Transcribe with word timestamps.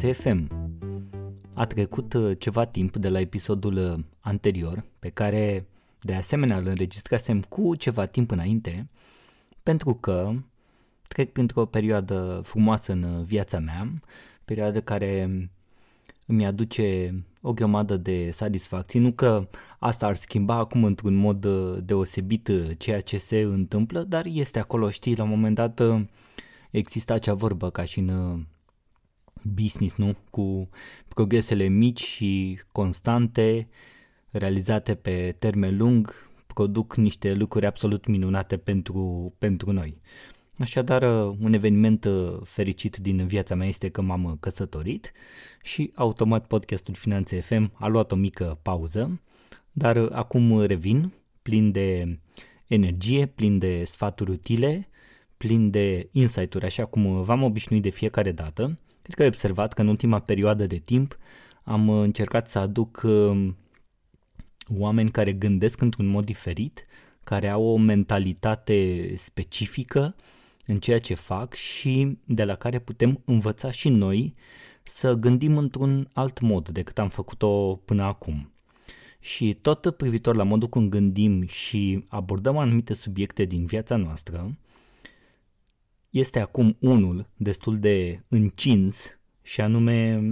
podcastul 0.00 0.12
Finanțe 0.12 0.12
FM. 0.12 0.48
A 1.54 1.66
trecut 1.66 2.12
uh, 2.12 2.38
ceva 2.38 2.64
timp 2.64 2.96
de 2.96 3.08
la 3.08 3.20
episodul 3.20 3.76
uh, 3.76 4.04
anterior, 4.20 4.84
pe 4.98 5.08
care 5.08 5.66
de 6.00 6.14
asemenea 6.14 6.56
îl 6.56 6.66
înregistrasem 6.66 7.40
cu 7.40 7.74
ceva 7.74 8.06
timp 8.06 8.30
înainte, 8.30 8.88
pentru 9.62 9.94
că 9.94 10.32
trec 11.08 11.32
printr-o 11.32 11.66
perioadă 11.66 12.40
frumoasă 12.44 12.92
în 12.92 13.02
uh, 13.02 13.24
viața 13.24 13.58
mea, 13.58 13.92
perioadă 14.44 14.80
care 14.80 15.28
îmi 16.26 16.46
aduce 16.46 17.14
o 17.42 17.52
grămadă 17.52 17.96
de 17.96 18.30
satisfacții. 18.30 19.00
Nu 19.00 19.12
că 19.12 19.48
asta 19.78 20.06
ar 20.06 20.16
schimba 20.16 20.54
acum 20.54 20.84
într-un 20.84 21.14
mod 21.14 21.44
uh, 21.44 21.78
deosebit 21.84 22.48
uh, 22.48 22.70
ceea 22.78 23.00
ce 23.00 23.18
se 23.18 23.40
întâmplă, 23.40 24.02
dar 24.02 24.26
este 24.26 24.58
acolo, 24.58 24.90
știi, 24.90 25.16
la 25.16 25.22
un 25.22 25.28
moment 25.28 25.54
dat 25.54 25.80
uh, 25.80 26.02
exista 26.70 27.14
acea 27.14 27.34
vorbă 27.34 27.70
ca 27.70 27.84
și 27.84 27.98
în 27.98 28.44
business, 29.42 29.96
nu? 29.96 30.16
Cu 30.30 30.68
progresele 31.08 31.64
mici 31.64 32.02
și 32.02 32.60
constante, 32.72 33.68
realizate 34.30 34.94
pe 34.94 35.36
termen 35.38 35.76
lung, 35.76 36.30
produc 36.46 36.96
niște 36.96 37.34
lucruri 37.34 37.66
absolut 37.66 38.06
minunate 38.06 38.56
pentru, 38.56 39.34
pentru 39.38 39.72
noi. 39.72 40.00
Așadar, 40.58 41.02
un 41.38 41.52
eveniment 41.52 42.04
uh, 42.04 42.36
fericit 42.44 42.96
din 42.96 43.26
viața 43.26 43.54
mea 43.54 43.66
este 43.66 43.88
că 43.88 44.02
m-am 44.02 44.36
căsătorit 44.40 45.12
și 45.62 45.92
automat 45.94 46.46
podcastul 46.46 46.94
Finanțe 46.94 47.40
FM 47.40 47.70
a 47.74 47.86
luat 47.86 48.12
o 48.12 48.16
mică 48.16 48.58
pauză, 48.62 49.20
dar 49.72 49.96
uh, 49.96 50.08
acum 50.12 50.62
revin 50.62 51.12
plin 51.42 51.70
de 51.70 52.18
energie, 52.66 53.26
plin 53.26 53.58
de 53.58 53.84
sfaturi 53.84 54.30
utile, 54.30 54.88
plin 55.36 55.70
de 55.70 56.08
insight-uri, 56.12 56.64
așa 56.64 56.84
cum 56.84 57.22
v-am 57.22 57.42
obișnuit 57.42 57.82
de 57.82 57.88
fiecare 57.88 58.32
dată. 58.32 58.78
Cred 59.02 59.14
că 59.14 59.22
ai 59.22 59.28
observat 59.28 59.72
că 59.72 59.80
în 59.80 59.88
ultima 59.88 60.18
perioadă 60.18 60.66
de 60.66 60.76
timp 60.76 61.18
am 61.62 61.88
încercat 61.88 62.48
să 62.48 62.58
aduc 62.58 63.00
uh, 63.04 63.48
oameni 64.78 65.10
care 65.10 65.32
gândesc 65.32 65.80
într-un 65.80 66.06
mod 66.06 66.24
diferit, 66.24 66.86
care 67.24 67.48
au 67.48 67.64
o 67.64 67.76
mentalitate 67.76 69.10
specifică, 69.16 70.14
în 70.66 70.76
ceea 70.76 71.00
ce 71.00 71.14
fac 71.14 71.54
și 71.54 72.18
de 72.24 72.44
la 72.44 72.54
care 72.54 72.78
putem 72.78 73.20
învăța 73.24 73.70
și 73.70 73.88
noi 73.88 74.34
să 74.82 75.14
gândim 75.14 75.56
într-un 75.56 76.10
alt 76.12 76.40
mod 76.40 76.68
decât 76.68 76.98
am 76.98 77.08
făcut-o 77.08 77.80
până 77.84 78.02
acum. 78.02 78.52
Și 79.20 79.54
tot 79.54 79.90
privitor 79.96 80.36
la 80.36 80.42
modul 80.42 80.68
cum 80.68 80.88
gândim 80.88 81.46
și 81.46 82.04
abordăm 82.08 82.56
anumite 82.56 82.94
subiecte 82.94 83.44
din 83.44 83.66
viața 83.66 83.96
noastră, 83.96 84.56
este 86.10 86.38
acum 86.38 86.76
unul 86.80 87.28
destul 87.36 87.78
de 87.78 88.24
încins 88.28 89.18
și 89.42 89.60
anume 89.60 90.22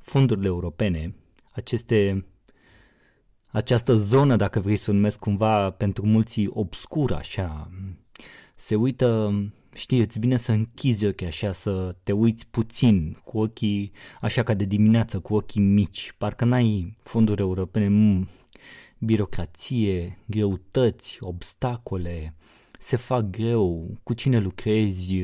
fondurile 0.00 0.46
europene, 0.46 1.14
aceste, 1.52 2.26
această 3.50 3.94
zonă, 3.94 4.36
dacă 4.36 4.60
vrei 4.60 4.76
să 4.76 4.90
o 4.90 4.94
numesc 4.94 5.18
cumva 5.18 5.70
pentru 5.70 6.06
mulți 6.06 6.46
obscură 6.48 7.16
așa, 7.16 7.70
se 8.54 8.74
uită 8.74 9.32
știi, 9.74 10.00
îți 10.00 10.18
bine 10.18 10.36
să 10.36 10.52
închizi 10.52 11.06
ochii 11.06 11.26
așa, 11.26 11.52
să 11.52 11.96
te 12.02 12.12
uiți 12.12 12.46
puțin, 12.46 13.16
cu 13.24 13.38
ochii 13.38 13.92
așa 14.20 14.42
ca 14.42 14.54
de 14.54 14.64
dimineață, 14.64 15.20
cu 15.20 15.34
ochii 15.34 15.60
mici, 15.60 16.14
parcă 16.18 16.44
n-ai 16.44 16.96
fonduri 17.02 17.40
europene, 17.40 17.88
m- 17.88 18.28
birocrație, 18.98 20.18
greutăți, 20.26 21.16
obstacole, 21.20 22.34
se 22.84 22.96
fac 22.96 23.30
greu, 23.30 23.94
cu 24.02 24.12
cine 24.12 24.38
lucrezi, 24.38 25.14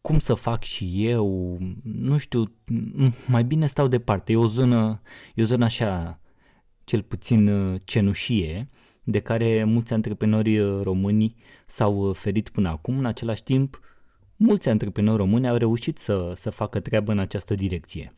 cum 0.00 0.18
să 0.18 0.34
fac 0.34 0.62
și 0.62 1.06
eu, 1.08 1.58
nu 1.82 2.18
știu, 2.18 2.52
mai 3.26 3.44
bine 3.44 3.66
stau 3.66 3.88
departe, 3.88 4.32
e 4.32 4.36
o 4.36 4.46
zonă, 4.46 5.00
e 5.34 5.42
o 5.42 5.44
zonă 5.44 5.64
așa, 5.64 6.20
cel 6.84 7.02
puțin 7.02 7.50
cenușie, 7.84 8.68
de 9.02 9.20
care 9.20 9.64
mulți 9.64 9.92
antreprenori 9.92 10.58
uh, 10.58 10.82
români 10.82 11.36
s-au 11.66 11.96
uh, 11.96 12.16
ferit 12.16 12.48
până 12.48 12.68
acum. 12.68 12.98
În 12.98 13.04
același 13.04 13.42
timp, 13.42 13.80
mulți 14.36 14.68
antreprenori 14.68 15.16
români 15.16 15.48
au 15.48 15.56
reușit 15.56 15.98
să, 15.98 16.32
să 16.36 16.50
facă 16.50 16.80
treabă 16.80 17.12
în 17.12 17.18
această 17.18 17.54
direcție. 17.54 18.14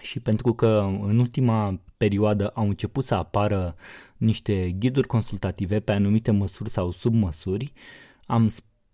Și 0.00 0.20
pentru 0.20 0.54
că 0.54 0.98
în 1.02 1.18
ultima 1.18 1.80
perioadă 1.96 2.48
au 2.48 2.68
început 2.68 3.04
să 3.04 3.14
apară 3.14 3.74
niște 4.16 4.70
ghiduri 4.70 5.06
consultative 5.06 5.80
pe 5.80 5.92
anumite 5.92 6.30
măsuri 6.30 6.70
sau 6.70 6.90
submăsuri, 6.90 7.72
am 8.26 8.50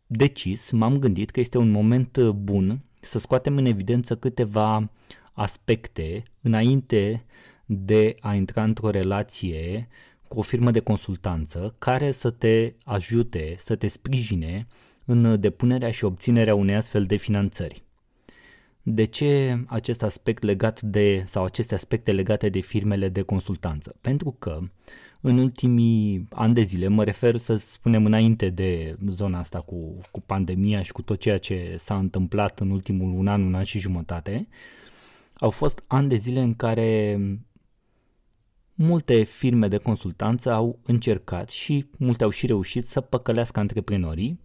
decis, 0.07 0.71
m-am 0.71 0.99
gândit 0.99 1.31
că 1.31 1.41
este 1.41 1.59
un 1.59 1.71
moment 1.71 2.17
uh, 2.17 2.29
bun 2.29 2.81
să 3.01 3.19
scoatem 3.19 3.57
în 3.57 3.65
evidență 3.65 4.17
câteva 4.17 4.91
aspecte 5.33 6.23
înainte 6.41 7.25
de 7.67 8.17
a 8.21 8.35
intra 8.35 8.63
într-o 8.63 8.91
relație 8.91 9.89
cu 10.29 10.39
o 10.39 10.43
firmă 10.43 10.71
de 10.71 10.81
consultanță 10.81 11.75
care 11.79 12.11
să 12.11 12.31
te 12.31 12.73
ajute, 12.85 13.55
să 13.59 13.77
te 13.77 13.87
sprijine 13.87 14.67
în 15.05 15.41
depunerea 15.41 15.91
și 15.91 16.05
obținerea 16.05 16.55
unei 16.55 16.75
astfel 16.75 17.05
de 17.05 17.17
finanțări. 17.17 17.88
De 18.83 19.05
ce 19.05 19.63
acest 19.67 20.03
aspect 20.03 20.43
legat 20.43 20.83
de, 20.83 21.23
sau 21.27 21.45
aceste 21.45 21.75
aspecte 21.75 22.13
legate 22.13 22.49
de 22.49 22.61
firmele 22.61 23.09
de 23.09 23.23
consultanță? 23.23 23.97
Pentru 24.01 24.37
că 24.39 24.61
în 25.21 25.39
ultimii 25.39 26.29
ani 26.31 26.55
de 26.55 26.63
zile, 26.63 26.89
mă 26.89 27.05
refer 27.05 27.37
să 27.37 27.57
spunem 27.57 28.05
înainte 28.05 28.49
de 28.49 28.97
zona 29.09 29.39
asta 29.39 29.61
cu, 29.61 30.01
cu 30.11 30.21
pandemia 30.21 30.83
și 30.83 30.93
cu 30.93 31.03
tot 31.03 31.21
ceea 31.21 31.39
ce 31.39 31.75
s-a 31.79 31.97
întâmplat 31.97 32.61
în 32.61 32.71
ultimul 32.71 33.19
un 33.19 33.27
an, 33.27 33.43
un 33.43 33.55
an 33.55 33.65
și 33.65 33.79
jumătate, 33.79 34.49
au 35.35 35.51
fost 35.51 35.85
ani 35.87 36.09
de 36.09 36.17
zile 36.17 36.41
în 36.41 36.55
care 36.55 37.19
Multe 38.81 39.23
firme 39.23 39.69
de 39.69 39.77
consultanță 39.77 40.53
au 40.53 40.79
încercat 40.83 41.51
și 41.51 41.87
multe 41.97 42.25
au 42.25 42.31
și 42.31 42.47
reușit 42.47 42.87
să 42.87 43.01
păcălească 43.01 43.61
antreprenorii, 43.61 44.41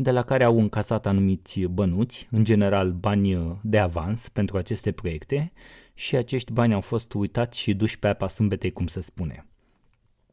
de 0.00 0.10
la 0.10 0.22
care 0.22 0.44
au 0.44 0.58
încasat 0.58 1.06
anumiți 1.06 1.60
bănuți, 1.60 2.28
în 2.30 2.44
general 2.44 2.92
bani 2.92 3.58
de 3.62 3.78
avans 3.78 4.28
pentru 4.28 4.56
aceste 4.56 4.92
proiecte 4.92 5.52
și 5.94 6.16
acești 6.16 6.52
bani 6.52 6.74
au 6.74 6.80
fost 6.80 7.12
uitați 7.12 7.58
și 7.58 7.74
duși 7.74 7.98
pe 7.98 8.08
apa 8.08 8.26
sâmbetei, 8.26 8.72
cum 8.72 8.86
se 8.86 9.00
spune. 9.00 9.46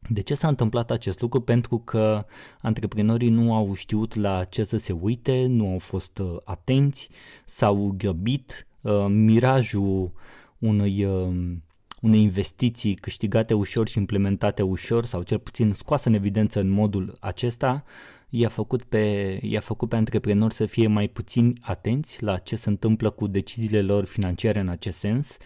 De 0.08 0.20
ce 0.20 0.34
s-a 0.34 0.48
întâmplat 0.48 0.90
acest 0.90 1.20
lucru? 1.20 1.40
Pentru 1.40 1.78
că 1.78 2.24
antreprenorii 2.60 3.28
nu 3.28 3.54
au 3.54 3.74
știut 3.74 4.14
la 4.14 4.44
ce 4.44 4.64
să 4.64 4.76
se 4.76 4.92
uite, 4.92 5.46
nu 5.46 5.72
au 5.72 5.78
fost 5.78 6.18
uh, 6.18 6.36
atenți, 6.44 7.08
s-au 7.44 7.94
grăbit, 7.96 8.66
uh, 8.80 9.06
mirajul 9.08 10.12
unui 10.58 11.04
uh, 11.04 11.56
unei 12.00 12.20
investiții 12.20 12.94
câștigate 12.94 13.54
ușor 13.54 13.88
și 13.88 13.98
implementate 13.98 14.62
ușor 14.62 15.04
sau 15.04 15.22
cel 15.22 15.38
puțin 15.38 15.72
scoasă 15.72 16.08
în 16.08 16.14
evidență 16.14 16.60
în 16.60 16.68
modul 16.68 17.16
acesta, 17.20 17.84
i-a 18.28 18.48
făcut 18.48 18.82
pe, 18.82 19.38
i-a 19.42 19.60
făcut 19.60 19.88
pe 19.88 19.96
antreprenori 19.96 20.54
să 20.54 20.66
fie 20.66 20.86
mai 20.86 21.08
puțin 21.08 21.56
atenți 21.60 22.22
la 22.22 22.38
ce 22.38 22.56
se 22.56 22.68
întâmplă 22.68 23.10
cu 23.10 23.26
deciziile 23.26 23.82
lor 23.82 24.04
financiare 24.04 24.60
în 24.60 24.68
acest 24.68 24.98
sens, 24.98 25.36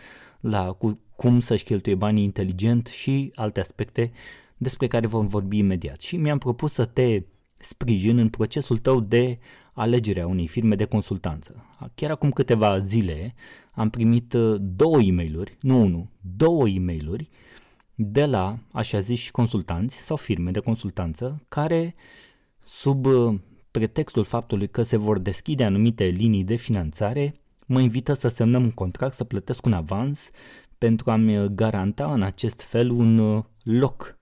la 0.40 0.72
cu, 0.72 1.00
cum 1.16 1.40
să-și 1.40 1.64
cheltuie 1.64 1.94
banii 1.94 2.24
inteligent 2.24 2.86
și 2.86 3.32
alte 3.34 3.60
aspecte 3.60 4.12
despre 4.56 4.86
care 4.86 5.06
vom 5.06 5.26
vorbi 5.26 5.58
imediat. 5.58 6.00
Și 6.00 6.16
mi-am 6.16 6.38
propus 6.38 6.72
să 6.72 6.84
te 6.84 7.22
sprijin 7.56 8.18
în 8.18 8.28
procesul 8.28 8.78
tău 8.78 9.00
de 9.00 9.38
alegerea 9.72 10.26
unei 10.26 10.46
firme 10.46 10.74
de 10.74 10.84
consultanță. 10.84 11.64
Chiar 11.94 12.10
acum 12.10 12.30
câteva 12.30 12.80
zile 12.80 13.34
am 13.72 13.90
primit 13.90 14.32
uh, 14.32 14.56
două 14.60 15.00
e 15.00 15.12
mail 15.12 15.56
nu 15.60 15.80
unul, 15.80 16.06
două 16.36 16.68
e 16.68 16.78
mail 16.78 17.28
de 17.94 18.26
la, 18.26 18.58
așa 18.72 19.00
zis, 19.00 19.18
și 19.18 19.30
consultanți 19.30 19.96
sau 19.96 20.16
firme 20.16 20.50
de 20.50 20.60
consultanță 20.60 21.42
care, 21.48 21.94
sub 22.64 23.06
uh, 23.06 23.34
pretextul 23.70 24.24
faptului 24.24 24.68
că 24.68 24.82
se 24.82 24.96
vor 24.96 25.18
deschide 25.18 25.64
anumite 25.64 26.04
linii 26.04 26.44
de 26.44 26.54
finanțare, 26.54 27.34
mă 27.66 27.80
invită 27.80 28.12
să 28.12 28.28
semnăm 28.28 28.62
un 28.62 28.70
contract, 28.70 29.14
să 29.14 29.24
plătesc 29.24 29.66
un 29.66 29.72
avans 29.72 30.30
pentru 30.78 31.10
a-mi 31.10 31.54
garanta 31.54 32.12
în 32.12 32.22
acest 32.22 32.62
fel 32.62 32.90
un 32.90 33.18
uh, 33.18 33.44
loc 33.62 34.18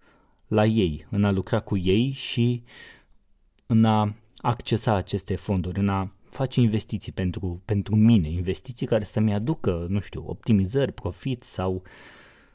la 0.46 0.64
ei, 0.66 1.06
în 1.10 1.24
a 1.24 1.30
lucra 1.30 1.60
cu 1.60 1.76
ei 1.76 2.10
și 2.10 2.62
în 3.66 3.84
a 3.84 4.14
accesa 4.36 4.94
aceste 4.94 5.36
fonduri, 5.36 5.78
în 5.78 5.88
a 5.88 6.12
face 6.30 6.60
investiții 6.60 7.12
pentru, 7.12 7.62
pentru 7.64 7.96
mine, 7.96 8.28
investiții 8.30 8.86
care 8.86 9.04
să-mi 9.04 9.34
aducă, 9.34 9.86
nu 9.88 10.00
știu, 10.00 10.24
optimizări, 10.26 10.92
profit 10.92 11.42
sau 11.42 11.82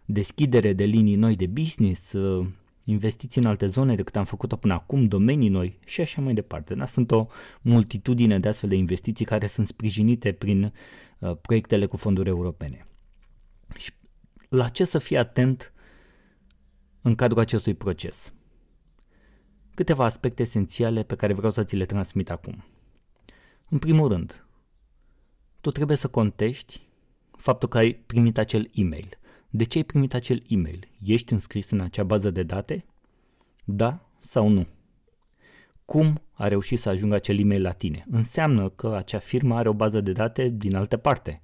deschidere 0.05 0.73
de 0.73 0.83
linii 0.83 1.15
noi 1.15 1.35
de 1.35 1.45
business, 1.45 2.11
uh, 2.11 2.47
investiții 2.83 3.41
în 3.41 3.47
alte 3.47 3.67
zone 3.67 3.95
decât 3.95 4.15
am 4.15 4.25
făcut-o 4.25 4.55
până 4.55 4.73
acum, 4.73 5.07
domenii 5.07 5.49
noi 5.49 5.79
și 5.85 6.01
așa 6.01 6.21
mai 6.21 6.33
departe. 6.33 6.75
Da? 6.75 6.85
Sunt 6.85 7.11
o 7.11 7.27
multitudine 7.61 8.39
de 8.39 8.47
astfel 8.47 8.69
de 8.69 8.75
investiții 8.75 9.25
care 9.25 9.47
sunt 9.47 9.67
sprijinite 9.67 10.31
prin 10.31 10.73
uh, 11.19 11.37
proiectele 11.41 11.85
cu 11.85 11.97
fonduri 11.97 12.29
europene. 12.29 12.87
Și 13.77 13.91
la 14.49 14.69
ce 14.69 14.85
să 14.85 14.99
fii 14.99 15.17
atent 15.17 15.73
în 17.01 17.15
cadrul 17.15 17.39
acestui 17.39 17.73
proces? 17.73 18.33
câteva 19.73 20.05
aspecte 20.05 20.41
esențiale 20.41 21.03
pe 21.03 21.15
care 21.15 21.33
vreau 21.33 21.51
să 21.51 21.63
ți 21.63 21.75
le 21.75 21.85
transmit 21.85 22.31
acum. 22.31 22.63
În 23.73 23.79
primul 23.79 24.07
rând, 24.07 24.45
tu 25.61 25.71
trebuie 25.71 25.97
să 25.97 26.07
contești 26.07 26.81
faptul 27.37 27.69
că 27.69 27.77
ai 27.77 27.93
primit 27.93 28.37
acel 28.37 28.69
e-mail. 28.73 29.09
De 29.49 29.63
ce 29.63 29.77
ai 29.77 29.83
primit 29.83 30.13
acel 30.13 30.43
e-mail? 30.47 30.87
Ești 31.03 31.33
înscris 31.33 31.69
în 31.69 31.79
acea 31.79 32.03
bază 32.03 32.31
de 32.31 32.43
date? 32.43 32.85
Da 33.63 34.09
sau 34.19 34.47
nu? 34.47 34.67
Cum 35.85 36.21
a 36.33 36.47
reușit 36.47 36.79
să 36.79 36.89
ajungă 36.89 37.15
acel 37.15 37.39
e-mail 37.39 37.61
la 37.61 37.71
tine? 37.71 38.05
Înseamnă 38.09 38.69
că 38.69 38.95
acea 38.95 39.19
firmă 39.19 39.55
are 39.55 39.69
o 39.69 39.73
bază 39.73 40.01
de 40.01 40.11
date 40.11 40.47
din 40.49 40.75
altă 40.75 40.97
parte. 40.97 41.41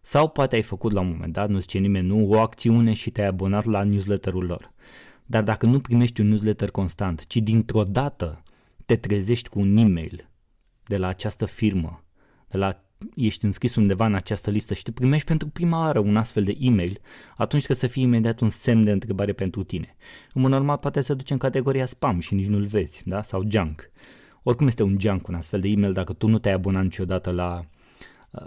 Sau 0.00 0.28
poate 0.28 0.54
ai 0.54 0.62
făcut 0.62 0.92
la 0.92 1.00
un 1.00 1.08
moment 1.08 1.32
dat, 1.32 1.48
nu 1.48 1.58
zice 1.58 1.78
nimeni 1.78 2.06
nu, 2.06 2.28
o 2.28 2.40
acțiune 2.40 2.92
și 2.92 3.10
te-ai 3.10 3.26
abonat 3.26 3.64
la 3.64 3.82
newsletterul 3.82 4.44
lor. 4.44 4.72
Dar 5.26 5.42
dacă 5.42 5.66
nu 5.66 5.80
primești 5.80 6.20
un 6.20 6.28
newsletter 6.28 6.70
constant, 6.70 7.26
ci 7.26 7.36
dintr-o 7.36 7.82
dată 7.82 8.42
te 8.86 8.96
trezești 8.96 9.48
cu 9.48 9.60
un 9.60 9.76
e-mail 9.76 10.30
de 10.86 10.96
la 10.96 11.06
această 11.06 11.44
firmă, 11.44 12.04
de 12.48 12.58
la 12.58 12.84
ești 13.16 13.44
înscris 13.44 13.74
undeva 13.74 14.06
în 14.06 14.14
această 14.14 14.50
listă 14.50 14.74
și 14.74 14.82
tu 14.82 14.92
primești 14.92 15.26
pentru 15.26 15.48
prima 15.48 15.78
oară 15.78 15.98
un 15.98 16.16
astfel 16.16 16.44
de 16.44 16.56
e-mail, 16.58 17.00
atunci 17.36 17.64
trebuie 17.64 17.88
să 17.88 17.94
fie 17.94 18.02
imediat 18.02 18.40
un 18.40 18.48
semn 18.48 18.84
de 18.84 18.90
întrebare 18.90 19.32
pentru 19.32 19.62
tine. 19.62 19.96
În 20.32 20.42
mod 20.42 20.50
normal 20.50 20.76
poate 20.76 21.00
să 21.00 21.14
duce 21.14 21.32
în 21.32 21.38
categoria 21.38 21.86
spam 21.86 22.20
și 22.20 22.34
nici 22.34 22.46
nu-l 22.46 22.66
vezi, 22.66 23.02
da? 23.04 23.22
Sau 23.22 23.42
junk. 23.48 23.90
Oricum 24.42 24.66
este 24.66 24.82
un 24.82 24.96
junk 25.00 25.28
un 25.28 25.34
astfel 25.34 25.60
de 25.60 25.68
e-mail 25.68 25.92
dacă 25.92 26.12
tu 26.12 26.26
nu 26.26 26.38
te-ai 26.38 26.54
abonat 26.54 26.82
niciodată 26.82 27.30
la, 27.30 27.64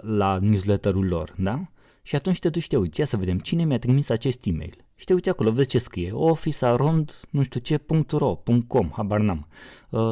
la 0.00 0.38
newsletterul 0.38 1.06
lor, 1.06 1.34
da? 1.36 1.70
Și 2.02 2.14
atunci 2.14 2.38
te 2.38 2.48
duci 2.48 2.62
și 2.62 2.68
te 2.68 2.76
uiți, 2.76 3.00
ia 3.00 3.06
să 3.06 3.16
vedem 3.16 3.38
cine 3.38 3.64
mi-a 3.64 3.78
trimis 3.78 4.08
acest 4.08 4.46
e-mail. 4.46 4.74
Și 4.94 5.04
te 5.04 5.12
uiți 5.12 5.28
acolo, 5.28 5.50
vezi 5.50 5.68
ce 5.68 5.78
scrie, 5.78 6.12
office 6.12 6.64
arond, 6.64 7.20
nu 7.30 7.42
știu 7.42 7.60
ce, 7.60 7.80
.ro, 8.10 8.42
.com, 8.66 8.90
habar 8.92 9.20
n-am. 9.20 9.46
Uh, 9.90 10.10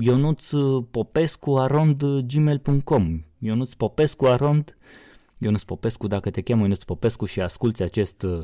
Ionuț 0.00 0.46
Popescu 0.90 1.58
arond 1.58 2.02
gmail.com 2.26 3.24
Ionuț 3.38 3.72
Popescu 3.72 4.26
arond 4.26 4.76
Ionuț 5.38 5.62
Popescu, 5.62 6.06
dacă 6.06 6.30
te 6.30 6.40
cheamă 6.40 6.62
Ionuț 6.62 6.82
Popescu 6.82 7.24
și 7.24 7.40
asculti 7.40 7.82
acest 7.82 8.22
uh, 8.22 8.40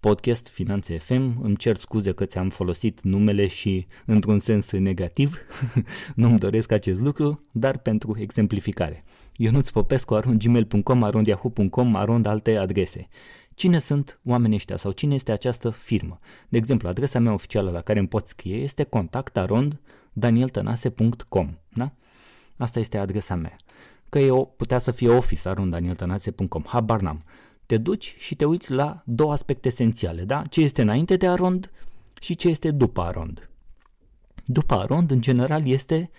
podcast 0.00 0.48
Finanțe 0.48 0.98
FM, 0.98 1.42
îmi 1.42 1.56
cer 1.56 1.76
scuze 1.76 2.12
că 2.12 2.24
ți-am 2.24 2.48
folosit 2.48 3.00
numele 3.02 3.46
și 3.46 3.86
într-un 4.06 4.38
sens 4.38 4.70
negativ, 4.70 5.38
nu-mi 6.14 6.38
doresc 6.38 6.72
acest 6.72 7.00
lucru, 7.00 7.40
dar 7.52 7.78
pentru 7.78 8.16
exemplificare. 8.18 9.04
Ionuț 9.36 9.70
Popescu 9.70 10.14
arond 10.14 10.42
gmail.com, 10.42 11.02
arond 11.02 11.26
yahoo.com, 11.26 11.96
arond 11.96 12.26
alte 12.26 12.56
adrese. 12.56 13.08
Cine 13.54 13.78
sunt 13.78 14.20
oamenii 14.24 14.56
ăștia 14.56 14.76
sau 14.76 14.90
cine 14.90 15.14
este 15.14 15.32
această 15.32 15.70
firmă? 15.70 16.18
De 16.48 16.56
exemplu, 16.56 16.88
adresa 16.88 17.18
mea 17.18 17.32
oficială 17.32 17.70
la 17.70 17.80
care 17.80 17.98
îmi 17.98 18.08
pot 18.08 18.26
scrie 18.26 18.56
este 18.56 18.84
contactarond.danieltănase.com 20.14 21.56
da? 21.74 21.92
Asta 22.56 22.78
este 22.78 22.98
adresa 22.98 23.34
mea. 23.34 23.56
Că 24.08 24.18
e 24.18 24.30
o, 24.30 24.44
putea 24.44 24.78
să 24.78 24.90
fie 24.90 25.08
office 25.08 25.48
arond.danieltănase.com, 25.48 26.62
habar 26.66 27.00
n-am. 27.00 27.22
Te 27.66 27.76
duci 27.76 28.14
și 28.18 28.34
te 28.34 28.44
uiți 28.44 28.72
la 28.72 29.02
două 29.04 29.32
aspecte 29.32 29.68
esențiale, 29.68 30.24
da? 30.24 30.42
Ce 30.42 30.60
este 30.60 30.82
înainte 30.82 31.16
de 31.16 31.28
arond 31.28 31.70
și 32.20 32.36
ce 32.36 32.48
este 32.48 32.70
după 32.70 33.00
arond. 33.00 33.50
După 34.44 34.74
arond, 34.74 35.10
în 35.10 35.20
general, 35.20 35.66
este 35.66 36.10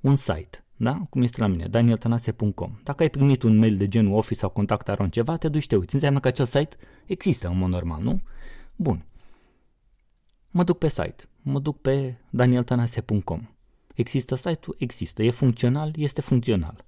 un 0.00 0.14
site 0.14 0.64
da? 0.76 1.00
cum 1.10 1.22
este 1.22 1.40
la 1.40 1.46
mine, 1.46 1.66
danieltanase.com. 1.66 2.78
Dacă 2.82 3.02
ai 3.02 3.10
primit 3.10 3.42
un 3.42 3.56
mail 3.56 3.76
de 3.76 3.88
genul 3.88 4.16
Office 4.16 4.40
sau 4.40 4.48
contact 4.48 4.88
aron 4.88 5.10
ceva, 5.10 5.36
te 5.36 5.48
duci 5.48 5.66
te 5.66 5.76
uiți. 5.76 5.94
Înseamnă 5.94 6.20
că 6.20 6.28
acel 6.28 6.46
site 6.46 6.76
există 7.06 7.48
în 7.48 7.58
mod 7.58 7.68
normal, 7.68 8.02
nu? 8.02 8.20
Bun. 8.76 9.04
Mă 10.56 10.64
duc 10.64 10.78
pe 10.78 10.88
site, 10.88 11.24
mă 11.42 11.58
duc 11.58 11.80
pe 11.80 12.14
danieltanase.com. 12.30 13.48
Există 13.94 14.34
site-ul? 14.34 14.76
Există. 14.78 15.22
E 15.22 15.30
funcțional? 15.30 15.92
Este 15.96 16.20
funcțional. 16.20 16.84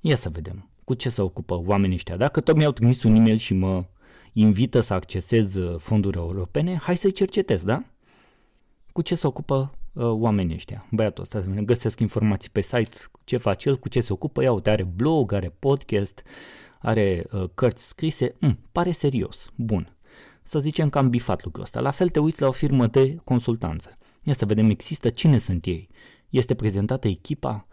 Ia 0.00 0.16
să 0.16 0.28
vedem 0.28 0.68
cu 0.84 0.94
ce 0.94 1.08
se 1.08 1.22
ocupă 1.22 1.62
oamenii 1.66 1.94
ăștia. 1.94 2.16
Dacă 2.16 2.40
tot 2.40 2.56
mi-au 2.56 2.72
trimis 2.72 3.02
un 3.02 3.14
e-mail 3.14 3.36
și 3.36 3.54
mă 3.54 3.84
invită 4.32 4.80
să 4.80 4.94
accesez 4.94 5.54
uh, 5.54 5.78
fonduri 5.78 6.16
europene, 6.16 6.76
hai 6.76 6.96
să-i 6.96 7.12
cercetez, 7.12 7.62
da? 7.62 7.84
Cu 8.92 9.02
ce 9.02 9.14
se 9.14 9.26
ocupă 9.26 9.74
uh, 9.92 10.04
oamenii 10.04 10.54
ăștia. 10.54 10.86
Băiatul 10.90 11.22
ăsta, 11.22 11.40
găsesc 11.40 12.00
informații 12.00 12.50
pe 12.50 12.60
site, 12.60 12.96
ce 13.24 13.36
face 13.36 13.68
el, 13.68 13.78
cu 13.78 13.88
ce 13.88 14.00
se 14.00 14.12
ocupă, 14.12 14.42
ia 14.42 14.52
uite, 14.52 14.70
are 14.70 14.84
blog, 14.84 15.32
are 15.32 15.54
podcast, 15.58 16.22
are 16.78 17.26
uh, 17.32 17.44
cărți 17.54 17.86
scrise, 17.86 18.34
mm, 18.40 18.58
pare 18.72 18.90
serios, 18.90 19.52
bun. 19.54 19.95
Să 20.48 20.58
zicem 20.58 20.88
că 20.88 20.98
am 20.98 21.10
bifat 21.10 21.44
lucrul 21.44 21.62
ăsta. 21.62 21.80
La 21.80 21.90
fel 21.90 22.08
te 22.08 22.20
uiți 22.20 22.40
la 22.40 22.48
o 22.48 22.50
firmă 22.50 22.86
de 22.86 23.16
consultanță. 23.24 23.98
Ia 24.22 24.32
să 24.32 24.46
vedem, 24.46 24.70
există 24.70 25.10
cine 25.10 25.38
sunt 25.38 25.64
ei. 25.64 25.88
Este 26.30 26.54
prezentată 26.54 27.08
echipa, 27.08 27.66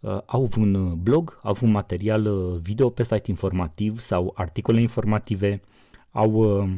uh, 0.00 0.18
au 0.26 0.48
un 0.58 0.74
uh, 0.74 0.92
blog, 0.92 1.38
au 1.42 1.56
un 1.62 1.70
material 1.70 2.26
uh, 2.26 2.58
video 2.60 2.90
pe 2.90 3.02
site 3.02 3.30
informativ 3.30 3.98
sau 3.98 4.32
articole 4.36 4.80
informative, 4.80 5.60
au 6.10 6.32
uh, 6.32 6.70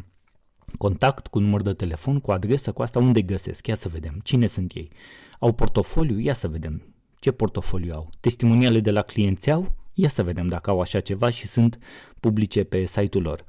contact 0.78 1.26
cu 1.26 1.38
număr 1.38 1.62
de 1.62 1.72
telefon, 1.72 2.20
cu 2.20 2.32
adresă, 2.32 2.72
cu 2.72 2.82
asta 2.82 2.98
unde 2.98 3.22
găsesc, 3.22 3.66
ia 3.66 3.74
să 3.74 3.88
vedem, 3.88 4.20
cine 4.22 4.46
sunt 4.46 4.72
ei. 4.74 4.90
Au 5.38 5.52
portofoliu, 5.52 6.18
ia 6.18 6.34
să 6.34 6.48
vedem, 6.48 6.94
ce 7.18 7.30
portofoliu 7.30 7.92
au. 7.94 8.10
Testimoniale 8.20 8.80
de 8.80 8.90
la 8.90 9.02
clienți 9.02 9.50
au, 9.50 9.74
ia 9.94 10.08
să 10.08 10.22
vedem 10.22 10.48
dacă 10.48 10.70
au 10.70 10.80
așa 10.80 11.00
ceva 11.00 11.30
și 11.30 11.46
sunt 11.46 11.78
publice 12.20 12.64
pe 12.64 12.84
site-ul 12.84 13.22
lor. 13.22 13.44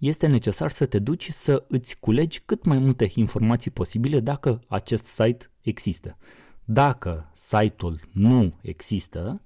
Este 0.00 0.26
necesar 0.26 0.70
să 0.70 0.86
te 0.86 0.98
duci 0.98 1.30
să 1.30 1.64
îți 1.68 1.98
culegi 1.98 2.40
cât 2.44 2.64
mai 2.64 2.78
multe 2.78 3.10
informații 3.14 3.70
posibile 3.70 4.20
dacă 4.20 4.60
acest 4.68 5.04
site 5.04 5.50
există. 5.60 6.16
Dacă 6.64 7.30
site-ul 7.34 8.00
nu 8.12 8.54
există, 8.62 9.42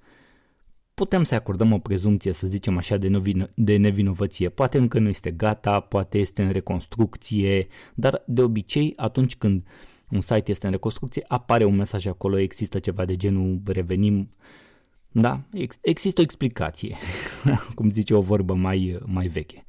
putem 0.95 1.23
să 1.23 1.35
acordăm 1.35 1.73
o 1.73 1.79
prezumție, 1.79 2.33
să 2.33 2.47
zicem 2.47 2.77
așa, 2.77 2.97
de, 2.97 3.09
novin- 3.09 3.51
de 3.55 3.77
nevinovăție. 3.77 4.49
Poate 4.49 4.79
încă 4.79 4.99
nu 4.99 5.09
este 5.09 5.31
gata, 5.31 5.81
poate 5.81 6.19
este 6.19 6.43
în 6.43 6.51
reconstrucție, 6.51 7.67
dar 7.95 8.23
de 8.27 8.43
obicei 8.43 8.93
atunci 8.97 9.37
când 9.37 9.67
un 10.11 10.21
site 10.21 10.51
este 10.51 10.67
în 10.67 10.73
reconstrucție, 10.73 11.25
apare 11.27 11.65
un 11.65 11.77
mesaj 11.77 12.07
acolo, 12.07 12.39
există 12.39 12.79
ceva 12.79 13.05
de 13.05 13.17
genul 13.17 13.61
revenim, 13.65 14.31
da, 15.11 15.43
Ex- 15.53 15.79
există 15.81 16.21
o 16.21 16.25
explicație, 16.25 16.97
cum 17.75 17.91
zice 17.91 18.15
o 18.15 18.21
vorbă 18.21 18.55
mai, 18.55 18.99
mai 19.05 19.27
veche. 19.27 19.65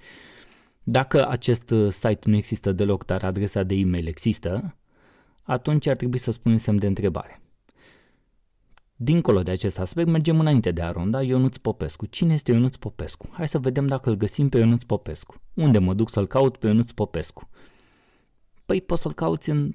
Dacă 0.88 1.30
acest 1.30 1.74
site 1.90 2.30
nu 2.30 2.36
există 2.36 2.72
deloc, 2.72 3.06
dar 3.06 3.24
adresa 3.24 3.64
de 3.64 3.76
e-mail 3.76 4.08
există, 4.08 4.78
atunci 5.42 5.88
ar 5.88 5.96
trebui 5.96 6.18
să 6.18 6.32
spunem 6.32 6.58
semn 6.58 6.80
de 6.80 6.88
întrebare. 6.88 7.42
Dincolo 8.96 9.44
de 9.44 9.52
acest 9.52 9.80
aspect, 9.80 10.08
mergem 10.08 10.40
înainte 10.40 10.72
de 10.72 10.82
Aronda, 10.82 11.22
Ionuț 11.22 11.58
Popescu. 11.58 12.06
Cine 12.06 12.34
este 12.34 12.52
Ionuț 12.52 12.76
Popescu? 12.76 13.30
Hai 13.32 13.48
să 13.48 13.60
vedem 13.60 13.88
dacă 13.88 14.10
îl 14.10 14.16
găsim 14.16 14.50
pe 14.50 14.58
Ionuț 14.58 14.84
Popescu. 14.84 15.42
Unde 15.54 15.78
mă 15.78 15.94
duc 15.94 16.10
să-l 16.10 16.28
caut 16.28 16.58
pe 16.58 16.68
Ionuț 16.68 16.92
Popescu? 16.92 17.50
Păi 18.66 18.82
poți 18.82 19.02
să-l 19.02 19.14
cauți 19.14 19.50
în 19.50 19.72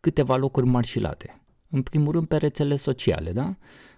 câteva 0.00 0.36
locuri 0.36 0.66
marșilate. 0.66 1.42
În 1.70 1.82
primul 1.82 2.12
rând 2.12 2.26
pe 2.26 2.36
rețele 2.36 2.76
sociale, 2.76 3.32
da? 3.32 3.56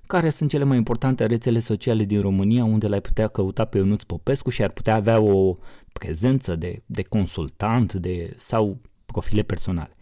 Care 0.08 0.30
sunt 0.30 0.50
cele 0.50 0.64
mai 0.64 0.76
importante 0.76 1.26
rețele 1.26 1.58
sociale 1.58 2.04
din 2.04 2.20
România 2.20 2.64
unde 2.64 2.86
l-ai 2.86 3.00
putea 3.00 3.28
căuta 3.28 3.64
pe 3.64 3.78
Ionuț 3.78 4.02
Popescu 4.02 4.50
și 4.50 4.62
ar 4.62 4.70
putea 4.70 4.94
avea 4.94 5.20
o 5.20 5.56
prezență 5.92 6.56
de, 6.56 6.82
de 6.86 7.02
consultant 7.02 7.92
de, 7.92 8.34
sau 8.36 8.80
profile 9.06 9.42
personale? 9.42 9.96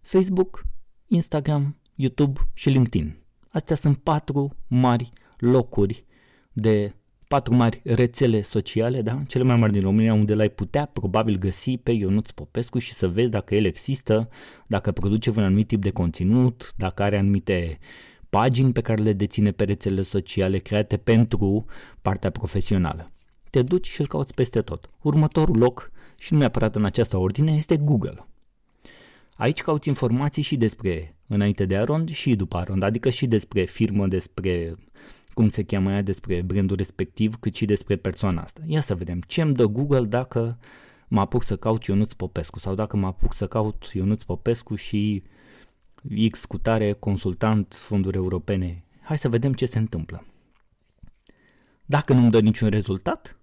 Facebook, 0.00 0.64
Instagram, 1.06 1.76
YouTube 1.94 2.40
și 2.54 2.68
LinkedIn. 2.68 3.16
Astea 3.48 3.76
sunt 3.76 3.98
patru 3.98 4.56
mari 4.66 5.12
locuri 5.36 6.04
de 6.52 6.94
patru 7.28 7.54
mari 7.54 7.80
rețele 7.84 8.42
sociale, 8.42 9.02
da? 9.02 9.22
cele 9.26 9.44
mai 9.44 9.56
mari 9.56 9.72
din 9.72 9.82
România, 9.82 10.14
unde 10.14 10.34
l-ai 10.34 10.50
putea 10.50 10.84
probabil 10.84 11.38
găsi 11.38 11.76
pe 11.76 11.90
Ionuț 11.90 12.30
Popescu 12.30 12.78
și 12.78 12.92
să 12.92 13.08
vezi 13.08 13.30
dacă 13.30 13.54
el 13.54 13.64
există, 13.64 14.28
dacă 14.66 14.92
produce 14.92 15.30
un 15.30 15.42
anumit 15.42 15.66
tip 15.66 15.80
de 15.80 15.90
conținut, 15.90 16.72
dacă 16.76 17.02
are 17.02 17.18
anumite 17.18 17.78
pagini 18.30 18.72
pe 18.72 18.80
care 18.80 19.02
le 19.02 19.12
deține 19.12 19.50
pe 19.50 19.64
rețelele 19.64 20.02
sociale 20.02 20.58
create 20.58 20.96
pentru 20.96 21.64
partea 22.02 22.30
profesională. 22.30 23.10
Te 23.50 23.62
duci 23.62 23.88
și 23.88 24.00
îl 24.00 24.06
cauți 24.06 24.34
peste 24.34 24.60
tot. 24.60 24.90
Următorul 25.02 25.56
loc, 25.56 25.90
și 26.18 26.32
nu 26.32 26.38
neapărat 26.38 26.74
în 26.76 26.84
această 26.84 27.16
ordine, 27.16 27.52
este 27.52 27.76
Google. 27.76 28.26
Aici 29.36 29.62
cauți 29.62 29.88
informații 29.88 30.42
și 30.42 30.56
despre 30.56 31.16
înainte 31.26 31.64
de 31.64 31.76
Arond 31.76 32.08
și 32.08 32.36
după 32.36 32.56
Arond, 32.56 32.82
adică 32.82 33.10
și 33.10 33.26
despre 33.26 33.64
firmă, 33.64 34.06
despre 34.06 34.76
cum 35.32 35.48
se 35.48 35.62
cheamă 35.62 35.90
ea, 35.90 36.02
despre 36.02 36.42
brandul 36.42 36.76
respectiv, 36.76 37.36
cât 37.36 37.54
și 37.54 37.64
despre 37.64 37.96
persoana 37.96 38.42
asta. 38.42 38.60
Ia 38.66 38.80
să 38.80 38.94
vedem 38.94 39.20
ce 39.26 39.42
îmi 39.42 39.54
dă 39.54 39.66
Google 39.66 40.04
dacă 40.04 40.58
mă 41.08 41.20
apuc 41.20 41.42
să 41.42 41.56
caut 41.56 41.84
Ionuț 41.84 42.12
Popescu 42.12 42.58
sau 42.58 42.74
dacă 42.74 42.96
mă 42.96 43.06
apuc 43.06 43.34
să 43.34 43.46
caut 43.46 43.90
Ionuț 43.92 44.22
Popescu 44.22 44.74
și 44.74 45.22
X 46.30 46.44
cu 46.44 46.58
tare 46.58 46.92
consultant 46.92 47.74
fonduri 47.74 48.16
europene. 48.16 48.84
Hai 49.00 49.18
să 49.18 49.28
vedem 49.28 49.52
ce 49.52 49.66
se 49.66 49.78
întâmplă. 49.78 50.24
Dacă 51.86 52.12
nu-mi 52.12 52.30
dă 52.30 52.40
niciun 52.40 52.68
rezultat, 52.68 53.38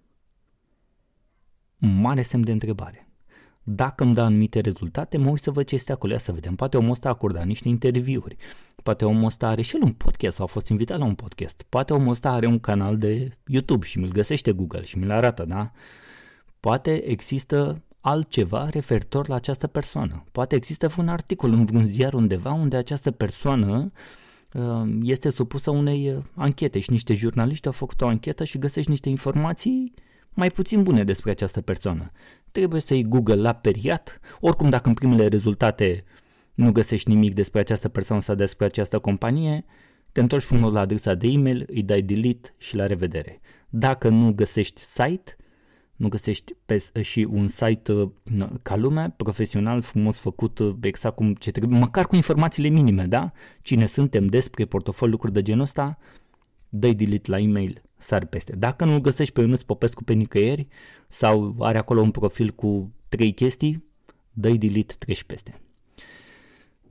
mare 1.78 2.22
semn 2.22 2.44
de 2.44 2.52
întrebare. 2.52 3.10
Dacă 3.64 4.04
îmi 4.04 4.14
dă 4.14 4.22
anumite 4.22 4.60
rezultate, 4.60 5.18
mă 5.18 5.30
uit 5.30 5.42
să 5.42 5.52
văd 5.52 5.66
ce 5.66 5.76
este 5.76 5.92
acolo, 5.92 6.12
ia 6.12 6.20
să 6.20 6.32
vedem. 6.32 6.56
Poate 6.56 6.78
omul 6.78 6.92
ăsta 6.92 7.08
a 7.08 7.12
acordat 7.12 7.46
niște 7.46 7.68
interviuri, 7.68 8.36
poate 8.84 9.06
omul 9.06 9.26
ăsta 9.26 9.48
are 9.48 9.62
și 9.62 9.76
el 9.76 9.82
un 9.82 9.92
podcast 9.92 10.36
sau 10.36 10.46
a 10.46 10.48
fost 10.48 10.68
invitat 10.68 10.98
la 10.98 11.06
un 11.06 11.16
podcast, 11.16 11.66
poate 11.70 11.94
omul 11.94 12.10
ăsta 12.10 12.32
are 12.32 12.46
un 12.46 12.60
canal 12.60 12.98
de 12.98 13.38
YouTube 13.46 13.86
și 13.86 14.00
mi-l 14.00 14.12
găsește 14.12 14.52
Google 14.52 14.84
și 14.84 14.98
mi-l 14.98 15.12
arată, 15.12 15.46
da? 15.46 15.72
Poate 16.60 17.10
există 17.10 17.82
altceva 18.08 18.70
referitor 18.70 19.28
la 19.28 19.36
această 19.36 19.68
persoană. 19.68 20.24
Poate 20.32 20.56
există 20.56 20.90
un 20.98 21.08
articol 21.08 21.52
în 21.52 21.66
vreun 21.66 21.86
ziar 21.86 22.14
undeva 22.14 22.52
unde 22.52 22.76
această 22.76 23.12
persoană 23.12 23.92
uh, 24.54 24.64
este 25.02 25.30
supusă 25.30 25.70
unei 25.70 26.10
uh, 26.10 26.24
anchete 26.36 26.80
și 26.80 26.92
niște 26.92 27.14
jurnaliști 27.14 27.66
au 27.66 27.72
făcut 27.72 28.02
o 28.02 28.08
anchetă 28.08 28.44
și 28.44 28.58
găsești 28.58 28.90
niște 28.90 29.10
informații 29.10 29.94
mai 30.30 30.50
puțin 30.50 30.84
bune 30.84 31.04
despre 31.04 31.32
această 31.32 31.62
persoană. 31.62 32.12
Trebuie 32.52 32.82
să 32.82 32.94
iei 32.94 33.04
Google 33.04 33.36
la 33.36 33.54
periat, 33.54 34.20
oricum 34.40 34.70
dacă 34.70 34.88
în 34.88 34.94
primele 34.94 35.28
rezultate 35.28 36.04
nu 36.54 36.72
găsești 36.72 37.10
nimic 37.10 37.34
despre 37.34 37.60
această 37.60 37.90
persoană 37.90 38.22
sau 38.22 38.36
despre 38.36 38.66
această 38.66 39.00
companie, 39.00 39.66
te 40.12 40.20
întorci 40.22 40.44
frumos 40.44 40.74
la 40.74 40.80
adresa 40.80 41.14
de 41.14 41.28
e-mail, 41.28 41.66
îi 41.68 41.84
dai 41.84 42.02
delete 42.02 42.54
și 42.58 42.76
la 42.76 42.88
revedere. 42.88 43.42
Dacă 43.70 44.10
nu 44.10 44.34
găsești 44.34 44.82
site, 44.82 45.36
nu 45.96 46.08
găsești 46.08 46.54
pe, 46.66 47.02
și 47.02 47.28
un 47.30 47.48
site 47.48 47.92
uh, 47.92 48.10
ca 48.62 48.76
lumea, 48.76 49.14
profesional, 49.18 49.82
frumos 49.82 50.18
făcut, 50.20 50.60
uh, 50.60 50.76
exact 50.82 51.16
cum 51.16 51.34
ce 51.34 51.52
trebuie, 51.52 51.80
măcar 51.80 52.08
cu 52.08 52.16
informațiile 52.16 52.70
minime, 52.70 53.06
da? 53.06 53.32
Cine 53.62 53.86
suntem 53.86 54.26
despre 54.26 54.66
portofoliu, 54.66 55.12
lucruri 55.12 55.34
de 55.34 55.42
genul 55.42 55.62
ăsta, 55.62 55.98
dă 56.70 56.92
delete 56.92 57.32
la 57.32 57.40
e-mail, 57.40 57.82
sar 57.98 58.26
peste. 58.26 58.56
Dacă 58.56 58.86
nu-l 58.86 59.02
găsești 59.02 59.34
pe 59.34 59.42
Ionuț 59.42 59.62
Popescu 59.62 60.04
pe 60.04 60.14
nicăieri 60.14 60.68
sau 61.08 61.56
are 61.60 61.78
acolo 61.78 62.02
un 62.02 62.12
profil 62.12 62.52
cu 62.52 62.92
trei 63.08 63.34
chestii, 63.34 63.84
dă 64.34 64.50
delete, 64.50 64.94
treci 64.98 65.24
peste. 65.24 65.60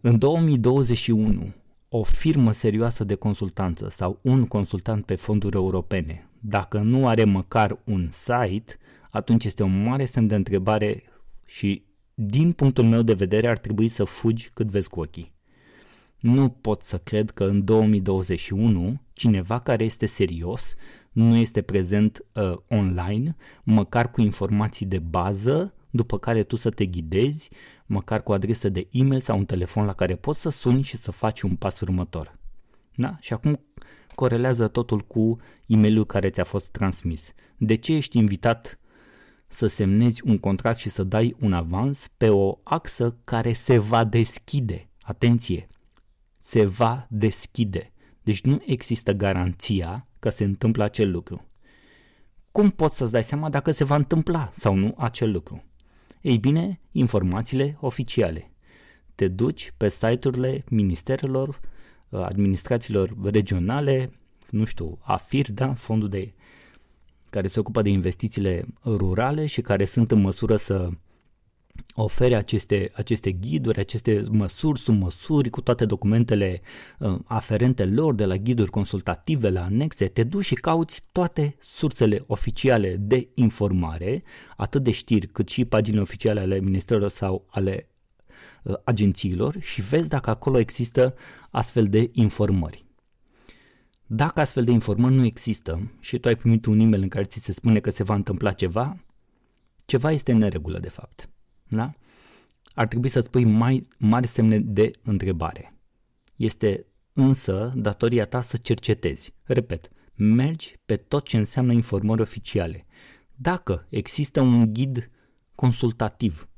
În 0.00 0.18
2021, 0.18 1.52
o 1.88 2.02
firmă 2.02 2.52
serioasă 2.52 3.04
de 3.04 3.14
consultanță 3.14 3.88
sau 3.90 4.18
un 4.22 4.46
consultant 4.46 5.04
pe 5.04 5.14
fonduri 5.14 5.56
europene, 5.56 6.28
dacă 6.40 6.78
nu 6.78 7.08
are 7.08 7.24
măcar 7.24 7.78
un 7.84 8.08
site, 8.10 8.78
atunci 9.14 9.44
este 9.44 9.62
un 9.62 9.82
mare 9.82 10.04
semn 10.04 10.26
de 10.26 10.34
întrebare 10.34 11.02
și 11.46 11.84
din 12.14 12.52
punctul 12.52 12.84
meu 12.84 13.02
de 13.02 13.12
vedere 13.12 13.48
ar 13.48 13.58
trebui 13.58 13.88
să 13.88 14.04
fugi 14.04 14.50
cât 14.54 14.66
vezi 14.66 14.88
cu 14.88 15.00
ochii. 15.00 15.34
Nu 16.18 16.48
pot 16.48 16.82
să 16.82 16.98
cred 16.98 17.30
că 17.30 17.44
în 17.44 17.64
2021 17.64 19.00
cineva 19.12 19.58
care 19.58 19.84
este 19.84 20.06
serios 20.06 20.74
nu 21.12 21.36
este 21.36 21.62
prezent 21.62 22.24
uh, 22.32 22.52
online, 22.68 23.36
măcar 23.62 24.10
cu 24.10 24.20
informații 24.20 24.86
de 24.86 24.98
bază, 24.98 25.74
după 25.90 26.18
care 26.18 26.42
tu 26.42 26.56
să 26.56 26.70
te 26.70 26.86
ghidezi, 26.86 27.50
măcar 27.86 28.22
cu 28.22 28.32
adresă 28.32 28.68
de 28.68 28.88
e-mail 28.90 29.20
sau 29.20 29.38
un 29.38 29.44
telefon 29.44 29.84
la 29.84 29.92
care 29.92 30.16
poți 30.16 30.40
să 30.40 30.50
suni 30.50 30.82
și 30.82 30.96
să 30.96 31.10
faci 31.10 31.40
un 31.40 31.56
pas 31.56 31.80
următor. 31.80 32.38
Da? 32.94 33.16
Și 33.20 33.32
acum 33.32 33.60
corelează 34.14 34.68
totul 34.68 35.00
cu 35.00 35.38
e 35.66 35.76
mailul 35.76 36.06
care 36.06 36.30
ți-a 36.30 36.44
fost 36.44 36.68
transmis. 36.68 37.32
De 37.56 37.74
ce 37.74 37.94
ești 37.94 38.18
invitat 38.18 38.78
să 39.54 39.66
semnezi 39.66 40.22
un 40.24 40.38
contract 40.38 40.78
și 40.78 40.88
să 40.88 41.04
dai 41.04 41.36
un 41.40 41.52
avans 41.52 42.08
pe 42.16 42.28
o 42.28 42.58
axă 42.62 43.16
care 43.24 43.52
se 43.52 43.78
va 43.78 44.04
deschide? 44.04 44.90
Atenție! 45.02 45.68
Se 46.38 46.64
va 46.64 47.06
deschide. 47.10 47.92
Deci 48.22 48.40
nu 48.40 48.62
există 48.66 49.12
garanția 49.12 50.06
că 50.18 50.28
se 50.28 50.44
întâmplă 50.44 50.84
acel 50.84 51.10
lucru. 51.10 51.48
Cum 52.50 52.70
poți 52.70 52.96
să-ți 52.96 53.12
dai 53.12 53.24
seama 53.24 53.48
dacă 53.48 53.70
se 53.70 53.84
va 53.84 53.96
întâmpla 53.96 54.50
sau 54.54 54.74
nu 54.74 54.94
acel 54.98 55.30
lucru? 55.30 55.64
Ei 56.20 56.38
bine, 56.38 56.80
informațiile 56.92 57.76
oficiale. 57.80 58.52
Te 59.14 59.28
duci 59.28 59.72
pe 59.76 59.88
site-urile 59.88 60.64
ministerelor, 60.68 61.60
administrațiilor 62.10 63.16
regionale, 63.22 64.12
nu 64.50 64.64
știu, 64.64 64.98
AFIR, 65.02 65.52
da, 65.52 65.74
fondul 65.74 66.08
de 66.08 66.34
care 67.34 67.48
se 67.48 67.60
ocupă 67.60 67.82
de 67.82 67.88
investițiile 67.88 68.66
rurale 68.84 69.46
și 69.46 69.60
care 69.60 69.84
sunt 69.84 70.10
în 70.10 70.20
măsură 70.20 70.56
să 70.56 70.88
ofere 71.94 72.34
aceste, 72.34 72.90
aceste 72.94 73.32
ghiduri, 73.32 73.78
aceste 73.78 74.22
măsuri, 74.30 74.80
sunt 74.80 75.00
măsuri 75.00 75.50
cu 75.50 75.60
toate 75.60 75.84
documentele 75.84 76.60
uh, 76.98 77.18
aferente 77.24 77.84
lor, 77.84 78.14
de 78.14 78.24
la 78.24 78.36
ghiduri 78.36 78.70
consultative, 78.70 79.50
la 79.50 79.64
anexe, 79.64 80.06
te 80.06 80.22
duci 80.22 80.44
și 80.44 80.54
cauți 80.54 81.04
toate 81.12 81.56
sursele 81.60 82.24
oficiale 82.26 82.96
de 82.96 83.28
informare, 83.34 84.22
atât 84.56 84.82
de 84.82 84.90
știri 84.90 85.26
cât 85.26 85.48
și 85.48 85.64
paginile 85.64 86.02
oficiale 86.02 86.40
ale 86.40 86.60
ministerilor 86.60 87.10
sau 87.10 87.46
ale 87.50 87.88
uh, 88.62 88.74
agențiilor 88.84 89.56
și 89.60 89.80
vezi 89.80 90.08
dacă 90.08 90.30
acolo 90.30 90.58
există 90.58 91.14
astfel 91.50 91.86
de 91.86 92.10
informări. 92.12 92.83
Dacă 94.16 94.40
astfel 94.40 94.64
de 94.64 94.70
informări 94.70 95.14
nu 95.14 95.24
există 95.24 95.92
și 96.00 96.18
tu 96.18 96.28
ai 96.28 96.36
primit 96.36 96.66
un 96.66 96.78
e-mail 96.78 97.02
în 97.02 97.08
care 97.08 97.24
ți 97.24 97.38
se 97.38 97.52
spune 97.52 97.80
că 97.80 97.90
se 97.90 98.02
va 98.02 98.14
întâmpla 98.14 98.52
ceva, 98.52 99.04
ceva 99.84 100.10
este 100.10 100.32
în 100.32 100.38
neregulă 100.38 100.78
de 100.78 100.88
fapt. 100.88 101.30
Da? 101.68 101.94
Ar 102.74 102.86
trebui 102.86 103.08
să-ți 103.08 103.30
pui 103.30 103.44
mai 103.44 103.86
mari 103.98 104.26
semne 104.26 104.58
de 104.58 104.90
întrebare. 105.02 105.78
Este 106.36 106.86
însă 107.12 107.72
datoria 107.76 108.26
ta 108.26 108.40
să 108.40 108.56
cercetezi. 108.56 109.34
Repet, 109.42 109.88
mergi 110.14 110.78
pe 110.86 110.96
tot 110.96 111.24
ce 111.24 111.36
înseamnă 111.36 111.72
informări 111.72 112.20
oficiale. 112.20 112.86
Dacă 113.34 113.86
există 113.88 114.40
un 114.40 114.72
ghid 114.72 115.10
consultativ 115.54 116.48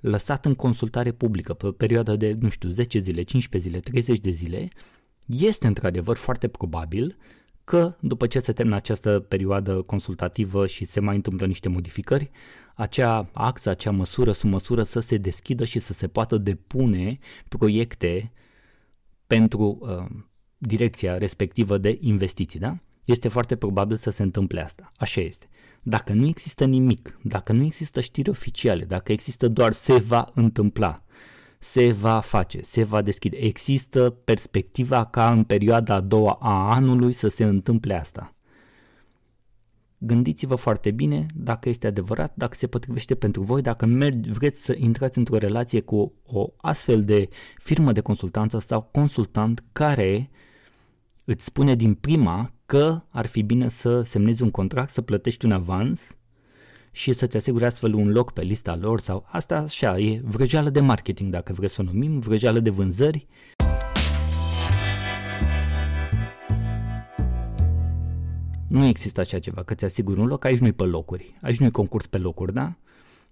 lăsat 0.00 0.46
în 0.46 0.54
consultare 0.54 1.12
publică 1.12 1.54
pe 1.54 1.66
o 1.66 1.72
perioadă 1.72 2.16
de, 2.16 2.36
nu 2.40 2.48
știu, 2.48 2.68
10 2.68 2.98
zile, 2.98 3.22
15 3.22 3.70
zile, 3.70 3.80
30 3.80 4.18
de 4.18 4.30
zile, 4.30 4.68
este 5.26 5.66
într-adevăr 5.66 6.16
foarte 6.16 6.48
probabil 6.48 7.16
că 7.64 7.96
după 8.00 8.26
ce 8.26 8.38
se 8.38 8.52
termină 8.52 8.76
această 8.76 9.20
perioadă 9.20 9.82
consultativă 9.82 10.66
și 10.66 10.84
se 10.84 11.00
mai 11.00 11.14
întâmplă 11.14 11.46
niște 11.46 11.68
modificări, 11.68 12.30
acea 12.74 13.30
axă, 13.32 13.70
acea 13.70 13.90
măsură 13.90 14.32
sub 14.32 14.50
măsură 14.50 14.82
să 14.82 15.00
se 15.00 15.16
deschidă 15.16 15.64
și 15.64 15.78
să 15.78 15.92
se 15.92 16.08
poată 16.08 16.36
depune 16.38 17.18
proiecte 17.48 18.32
pentru 19.26 19.78
uh, 19.80 20.20
direcția 20.58 21.18
respectivă 21.18 21.78
de 21.78 21.98
investiții, 22.00 22.58
da? 22.58 22.78
Este 23.04 23.28
foarte 23.28 23.56
probabil 23.56 23.96
să 23.96 24.10
se 24.10 24.22
întâmple 24.22 24.60
asta. 24.60 24.92
Așa 24.96 25.20
este. 25.20 25.48
Dacă 25.82 26.12
nu 26.12 26.26
există 26.26 26.64
nimic, 26.64 27.18
dacă 27.22 27.52
nu 27.52 27.64
există 27.64 28.00
știri 28.00 28.30
oficiale, 28.30 28.84
dacă 28.84 29.12
există 29.12 29.48
doar 29.48 29.72
se 29.72 29.98
va 29.98 30.30
întâmpla, 30.34 31.03
se 31.64 31.92
va 31.92 32.20
face, 32.20 32.62
se 32.62 32.84
va 32.84 33.02
deschide. 33.02 33.36
Există 33.36 34.10
perspectiva 34.10 35.04
ca 35.04 35.30
în 35.32 35.44
perioada 35.44 35.94
a 35.94 36.00
doua 36.00 36.38
a 36.40 36.74
anului 36.74 37.12
să 37.12 37.28
se 37.28 37.44
întâmple 37.44 37.94
asta. 37.94 38.34
Gândiți-vă 39.98 40.54
foarte 40.54 40.90
bine 40.90 41.26
dacă 41.34 41.68
este 41.68 41.86
adevărat, 41.86 42.32
dacă 42.36 42.54
se 42.54 42.66
potrivește 42.66 43.14
pentru 43.14 43.42
voi, 43.42 43.62
dacă 43.62 43.86
mergi, 43.86 44.30
vreți 44.30 44.64
să 44.64 44.74
intrați 44.78 45.18
într-o 45.18 45.36
relație 45.36 45.80
cu 45.80 46.12
o 46.26 46.48
astfel 46.56 47.04
de 47.04 47.28
firmă 47.56 47.92
de 47.92 48.00
consultanță 48.00 48.58
sau 48.58 48.82
consultant 48.82 49.64
care 49.72 50.30
îți 51.24 51.44
spune 51.44 51.74
din 51.74 51.94
prima 51.94 52.52
că 52.66 53.02
ar 53.08 53.26
fi 53.26 53.42
bine 53.42 53.68
să 53.68 54.02
semnezi 54.02 54.42
un 54.42 54.50
contract, 54.50 54.90
să 54.90 55.02
plătești 55.02 55.44
un 55.44 55.52
avans 55.52 56.16
și 56.96 57.12
să-ți 57.12 57.36
asiguri 57.36 57.64
astfel 57.64 57.94
un 57.94 58.10
loc 58.10 58.32
pe 58.32 58.42
lista 58.42 58.76
lor 58.76 59.00
sau 59.00 59.24
asta 59.26 59.56
așa, 59.56 59.98
e 59.98 60.20
vrăjeală 60.24 60.70
de 60.70 60.80
marketing 60.80 61.32
dacă 61.32 61.52
vreți 61.52 61.74
să 61.74 61.80
o 61.80 61.84
numim, 61.84 62.18
vrăjeală 62.18 62.60
de 62.60 62.70
vânzări. 62.70 63.26
Nu 68.68 68.86
există 68.86 69.20
așa 69.20 69.38
ceva, 69.38 69.62
că 69.62 69.74
ți 69.74 69.84
asiguri 69.84 70.20
un 70.20 70.26
loc, 70.26 70.44
aici 70.44 70.58
nu-i 70.58 70.72
pe 70.72 70.84
locuri, 70.84 71.38
aici 71.42 71.58
nu-i 71.58 71.70
concurs 71.70 72.06
pe 72.06 72.18
locuri, 72.18 72.52
da? 72.52 72.74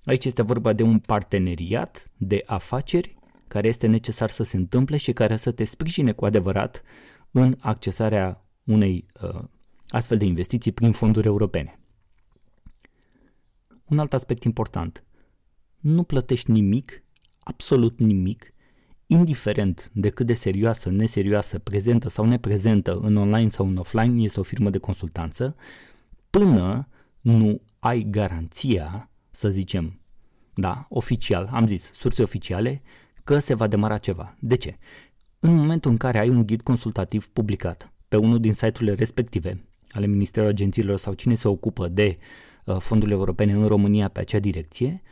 Aici 0.04 0.25
este 0.25 0.42
vorba 0.42 0.73
de 0.73 0.83
un 0.83 0.99
parteneriat 0.99 2.11
de 2.16 2.42
afaceri 2.47 3.16
care 3.49 3.69
este 3.69 3.87
necesar 3.87 4.31
să 4.31 4.42
se 4.42 4.57
întâmple 4.57 4.97
și 4.97 5.12
care 5.12 5.37
să 5.37 5.50
te 5.50 5.64
sprijine 5.64 6.12
cu 6.12 6.25
adevărat 6.25 6.83
în 7.31 7.57
accesarea 7.61 8.45
unei 8.64 9.07
uh, 9.23 9.42
astfel 9.88 10.19
de 10.19 10.25
investiții 10.25 10.73
prin 10.73 10.92
fonduri 10.92 11.26
europene. 11.26 11.81
Un 13.92 13.99
alt 13.99 14.12
aspect 14.12 14.44
important. 14.44 15.04
Nu 15.80 16.02
plătești 16.02 16.50
nimic, 16.50 17.04
absolut 17.40 17.99
nimic, 17.99 18.54
indiferent 19.06 19.90
de 19.94 20.08
cât 20.11 20.26
de 20.26 20.34
serioasă, 20.34 20.90
neserioasă, 20.90 21.58
prezentă 21.58 22.08
sau 22.08 22.25
neprezentă 22.26 22.99
în 23.02 23.16
online 23.16 23.49
sau 23.49 23.66
în 23.66 23.76
offline 23.76 24.22
este 24.22 24.40
o 24.40 24.42
firmă 24.42 24.70
de 24.70 24.78
consultanță, 24.78 25.56
până 26.30 26.88
nu 27.20 27.61
ai 27.78 28.06
garanția, 28.11 29.11
să 29.30 29.49
zicem, 29.49 30.00
da, 30.54 30.87
oficial, 30.88 31.49
am 31.52 31.66
zis, 31.66 31.90
surse 31.94 32.22
oficiale, 32.22 32.82
că 33.25 33.38
se 33.38 33.54
va 33.54 33.66
demara 33.66 33.99
ceva. 33.99 34.37
De 34.40 34.56
ce? 34.56 34.78
În 35.38 35.54
momentul 35.54 35.90
în 35.90 35.96
care 35.96 36.18
ai 36.18 36.28
un 36.28 36.46
ghid 36.46 36.61
consultativ 36.61 37.26
publicat 37.26 37.92
pe 38.08 38.16
unul 38.16 38.40
din 38.40 38.52
site-urile 38.52 38.94
respective 38.94 39.66
ale 39.90 40.06
Ministerului 40.06 40.52
Agențiilor 40.52 40.99
sau 40.99 41.12
cine 41.12 41.34
se 41.34 41.49
ocupă 41.49 41.88
de 41.88 42.18
uh, 42.18 42.50
fondurile 42.78 43.16
europene 43.16 43.52
în 43.52 43.66
România 43.66 44.09
pe 44.09 44.21
acea 44.21 44.38
direcție, 44.38 45.02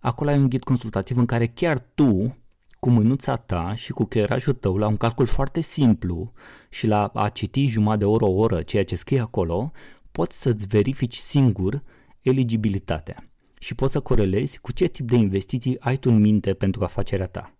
acolo 0.00 0.30
ai 0.30 0.38
un 0.38 0.48
ghid 0.48 0.62
consultativ 0.62 1.16
în 1.16 1.26
care 1.26 1.46
chiar 1.46 1.78
tu 1.94 2.36
cu 2.80 2.90
mânuța 2.90 3.36
ta 3.36 3.74
și 3.74 3.92
cu 3.92 4.04
creierajul 4.04 4.52
tău 4.52 4.76
la 4.76 4.86
un 4.86 4.96
calcul 4.96 5.26
foarte 5.26 5.60
simplu 5.60 6.32
și 6.68 6.86
la 6.86 7.10
a 7.14 7.28
citi 7.28 7.66
jumătate 7.66 7.98
de 7.98 8.04
oră, 8.04 8.24
o 8.24 8.30
oră, 8.30 8.62
ceea 8.62 8.84
ce 8.84 8.96
scrie 8.96 9.20
acolo, 9.20 9.72
poți 10.12 10.40
să-ți 10.40 10.66
verifici 10.66 11.16
singur 11.16 11.82
eligibilitatea 12.20 13.30
și 13.58 13.74
poți 13.74 13.92
să 13.92 14.00
corelezi 14.00 14.58
cu 14.60 14.72
ce 14.72 14.86
tip 14.86 15.08
de 15.08 15.16
investiții 15.16 15.80
ai 15.80 15.96
tu 15.96 16.10
în 16.10 16.20
minte 16.20 16.54
pentru 16.54 16.84
afacerea 16.84 17.26
ta. 17.26 17.55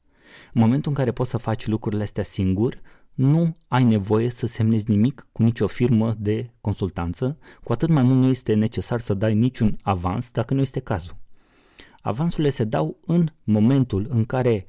În 0.52 0.60
momentul 0.60 0.90
în 0.90 0.96
care 0.96 1.12
poți 1.12 1.30
să 1.30 1.36
faci 1.36 1.66
lucrurile 1.66 2.02
astea 2.02 2.22
singur, 2.22 2.80
nu 3.14 3.56
ai 3.68 3.84
nevoie 3.84 4.28
să 4.28 4.46
semnezi 4.46 4.90
nimic 4.90 5.28
cu 5.32 5.42
nicio 5.42 5.66
firmă 5.66 6.14
de 6.18 6.50
consultanță, 6.60 7.38
cu 7.64 7.72
atât 7.72 7.88
mai 7.88 8.02
mult 8.02 8.18
nu 8.18 8.28
este 8.28 8.54
necesar 8.54 9.00
să 9.00 9.14
dai 9.14 9.34
niciun 9.34 9.78
avans 9.82 10.30
dacă 10.30 10.54
nu 10.54 10.60
este 10.60 10.80
cazul. 10.80 11.16
Avansurile 12.00 12.50
se 12.50 12.64
dau 12.64 12.98
în 13.06 13.28
momentul 13.44 14.06
în 14.10 14.24
care 14.24 14.66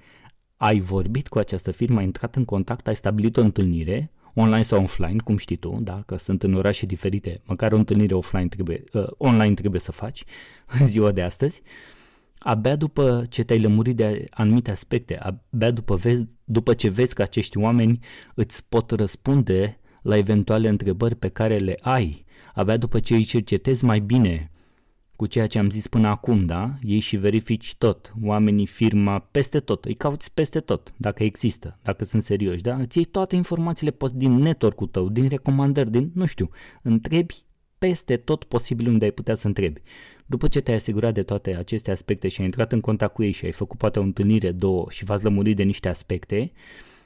ai 0.57 0.79
vorbit 0.79 1.27
cu 1.27 1.37
această 1.37 1.71
firmă, 1.71 1.97
ai 1.97 2.05
intrat 2.05 2.35
în 2.35 2.45
contact, 2.45 2.87
ai 2.87 2.95
stabilit 2.95 3.37
o 3.37 3.41
întâlnire, 3.41 4.11
online 4.33 4.61
sau 4.61 4.83
offline, 4.83 5.15
cum 5.23 5.37
știi 5.37 5.55
tu, 5.55 5.79
da? 5.81 6.03
că 6.05 6.17
sunt 6.17 6.43
în 6.43 6.53
orașe 6.53 6.85
diferite, 6.85 7.41
măcar 7.45 7.71
o 7.71 7.75
întâlnire 7.75 8.13
offline 8.13 8.47
trebuie, 8.47 8.83
uh, 8.93 9.07
online 9.17 9.53
trebuie 9.53 9.79
să 9.81 9.91
faci 9.91 10.23
în 10.79 10.87
ziua 10.87 11.11
de 11.11 11.21
astăzi, 11.21 11.61
abia 12.39 12.75
după 12.75 13.25
ce 13.29 13.43
te-ai 13.43 13.59
lămurit 13.59 13.95
de 13.95 14.25
anumite 14.29 14.71
aspecte, 14.71 15.19
abia 15.19 15.71
după, 15.71 15.95
vezi, 15.95 16.25
după 16.43 16.73
ce 16.73 16.89
vezi 16.89 17.13
că 17.13 17.21
acești 17.21 17.57
oameni 17.57 17.99
îți 18.35 18.65
pot 18.69 18.91
răspunde 18.91 19.79
la 20.01 20.17
eventuale 20.17 20.67
întrebări 20.67 21.15
pe 21.15 21.29
care 21.29 21.57
le 21.57 21.77
ai, 21.81 22.25
abia 22.53 22.77
după 22.77 22.99
ce 22.99 23.15
îi 23.15 23.23
cercetezi 23.23 23.85
mai 23.85 23.99
bine 23.99 24.51
cu 25.15 25.25
ceea 25.25 25.47
ce 25.47 25.59
am 25.59 25.69
zis 25.69 25.87
până 25.87 26.07
acum, 26.07 26.45
da? 26.45 26.75
Ei 26.81 26.99
și 26.99 27.17
verifici 27.17 27.75
tot, 27.75 28.13
oamenii, 28.23 28.65
firma, 28.65 29.19
peste 29.19 29.59
tot, 29.59 29.85
îi 29.85 29.93
cauți 29.93 30.33
peste 30.33 30.59
tot, 30.59 30.93
dacă 30.97 31.23
există, 31.23 31.79
dacă 31.81 32.03
sunt 32.03 32.23
serioși, 32.23 32.61
da? 32.61 32.75
Îți 32.75 32.97
iei 32.97 33.05
toate 33.05 33.35
informațiile 33.35 33.95
din 34.13 34.31
network-ul 34.31 34.87
tău, 34.87 35.09
din 35.09 35.27
recomandări, 35.27 35.91
din, 35.91 36.11
nu 36.13 36.25
știu, 36.25 36.49
întrebi 36.81 37.45
peste 37.77 38.17
tot 38.17 38.43
posibil 38.43 38.87
unde 38.87 39.05
ai 39.05 39.11
putea 39.11 39.35
să 39.35 39.47
întrebi. 39.47 39.81
După 40.25 40.47
ce 40.47 40.61
te-ai 40.61 40.77
asigurat 40.77 41.13
de 41.13 41.23
toate 41.23 41.55
aceste 41.55 41.91
aspecte 41.91 42.27
și 42.27 42.39
ai 42.39 42.45
intrat 42.45 42.71
în 42.71 42.79
contact 42.79 43.13
cu 43.13 43.23
ei 43.23 43.31
și 43.31 43.45
ai 43.45 43.51
făcut 43.51 43.77
poate 43.77 43.99
o 43.99 44.01
întâlnire, 44.01 44.51
două 44.51 44.85
și 44.89 45.03
v-ați 45.03 45.23
lămurit 45.23 45.55
de 45.55 45.63
niște 45.63 45.87
aspecte 45.87 46.51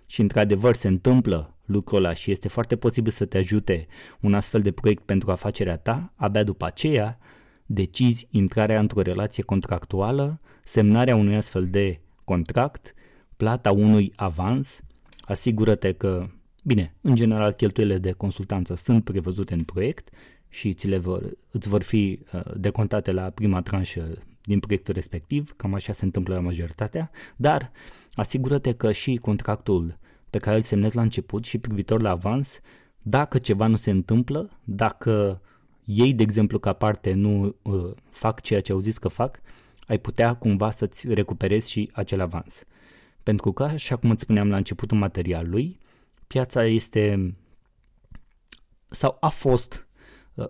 și 0.06 0.22
într-adevăr 0.22 0.75
se 0.75 0.88
întâmplă 0.88 1.56
lucrul 1.66 1.98
ăla 1.98 2.13
și 2.13 2.32
este 2.32 2.48
foarte 2.48 2.75
posibil 2.75 3.12
să 3.12 3.25
te 3.25 3.38
ajute 3.38 3.88
un 4.20 4.34
astfel 4.34 4.62
de 4.62 4.72
proiect 4.72 5.04
pentru 5.04 5.32
afacerea 5.32 5.78
ta, 5.78 6.13
abia 6.16 6.44
după 6.44 6.66
aceea 6.66 7.18
decizi 7.66 8.28
intrarea 8.30 8.80
într-o 8.80 9.01
relație 9.01 9.44
contractuală, 9.44 10.42
semnarea 10.63 11.16
unui 11.16 11.36
astfel 11.36 11.68
de 11.68 12.00
contract, 12.24 12.94
plata 13.38 13.72
unui 13.72 14.12
avans, 14.16 14.82
asigură-te 15.22 15.94
că, 15.94 16.28
bine, 16.63 16.96
în 17.01 17.16
general 17.16 17.51
cheltuielile 17.51 17.98
de 17.98 18.12
consultanță 18.12 18.75
sunt 18.75 19.04
prevăzute 19.04 19.54
în 19.54 19.63
proiect 19.63 20.10
și 20.51 20.74
ți 20.74 20.88
le 20.88 20.98
vor, 20.98 21.24
îți 21.51 21.67
vor 21.70 21.84
fi 21.84 22.20
uh, 22.34 22.41
decontate 22.55 23.12
la 23.12 23.29
prima 23.29 23.62
tranșă 23.62 24.17
din 24.41 24.60
proiectul 24.60 24.93
respectiv, 24.93 25.53
cam 25.55 25.74
așa 25.74 25.93
se 25.93 26.05
întâmplă 26.05 26.36
la 26.36 26.39
majoritatea, 26.39 27.12
dar 27.36 27.72
asigură-te 28.13 28.74
că 28.74 28.91
și 28.91 29.15
contractul 29.15 29.98
pe 30.29 30.38
care 30.38 30.55
îl 30.55 30.62
semnezi 30.62 30.96
la 30.96 31.01
început 31.01 31.46
și 31.46 31.58
privitor 31.58 32.01
la 32.01 32.10
avans, 32.10 32.60
dacă 33.01 33.38
ceva 33.38 33.67
nu 33.67 33.75
se 33.75 33.89
întâmplă, 33.89 34.60
dacă 34.63 35.41
ei, 35.86 36.13
de 36.13 36.24
exemplu, 36.24 36.60
ca 36.60 36.74
parte 36.74 37.13
nu 37.13 37.55
uh, 37.62 37.91
fac 38.10 38.41
ceea 38.41 38.62
ce 38.62 38.71
au 38.71 38.80
zis 38.80 38.97
că 38.97 39.08
fac, 39.08 39.41
ai 39.88 39.97
putea 39.97 40.34
cumva 40.34 40.71
să-ți 40.71 41.13
recuperezi 41.13 41.71
și 41.71 41.89
acel 41.93 42.21
avans. 42.21 42.63
Pentru 43.23 43.52
că, 43.52 43.63
așa 43.63 43.95
cum 43.95 44.10
îți 44.10 44.21
spuneam 44.21 44.49
la 44.49 44.58
începutul 44.58 44.97
materialului, 44.97 45.80
piața 46.28 46.65
este 46.65 47.36
sau 48.88 49.17
a 49.19 49.30
fost 49.30 49.73
uh, 49.73 49.90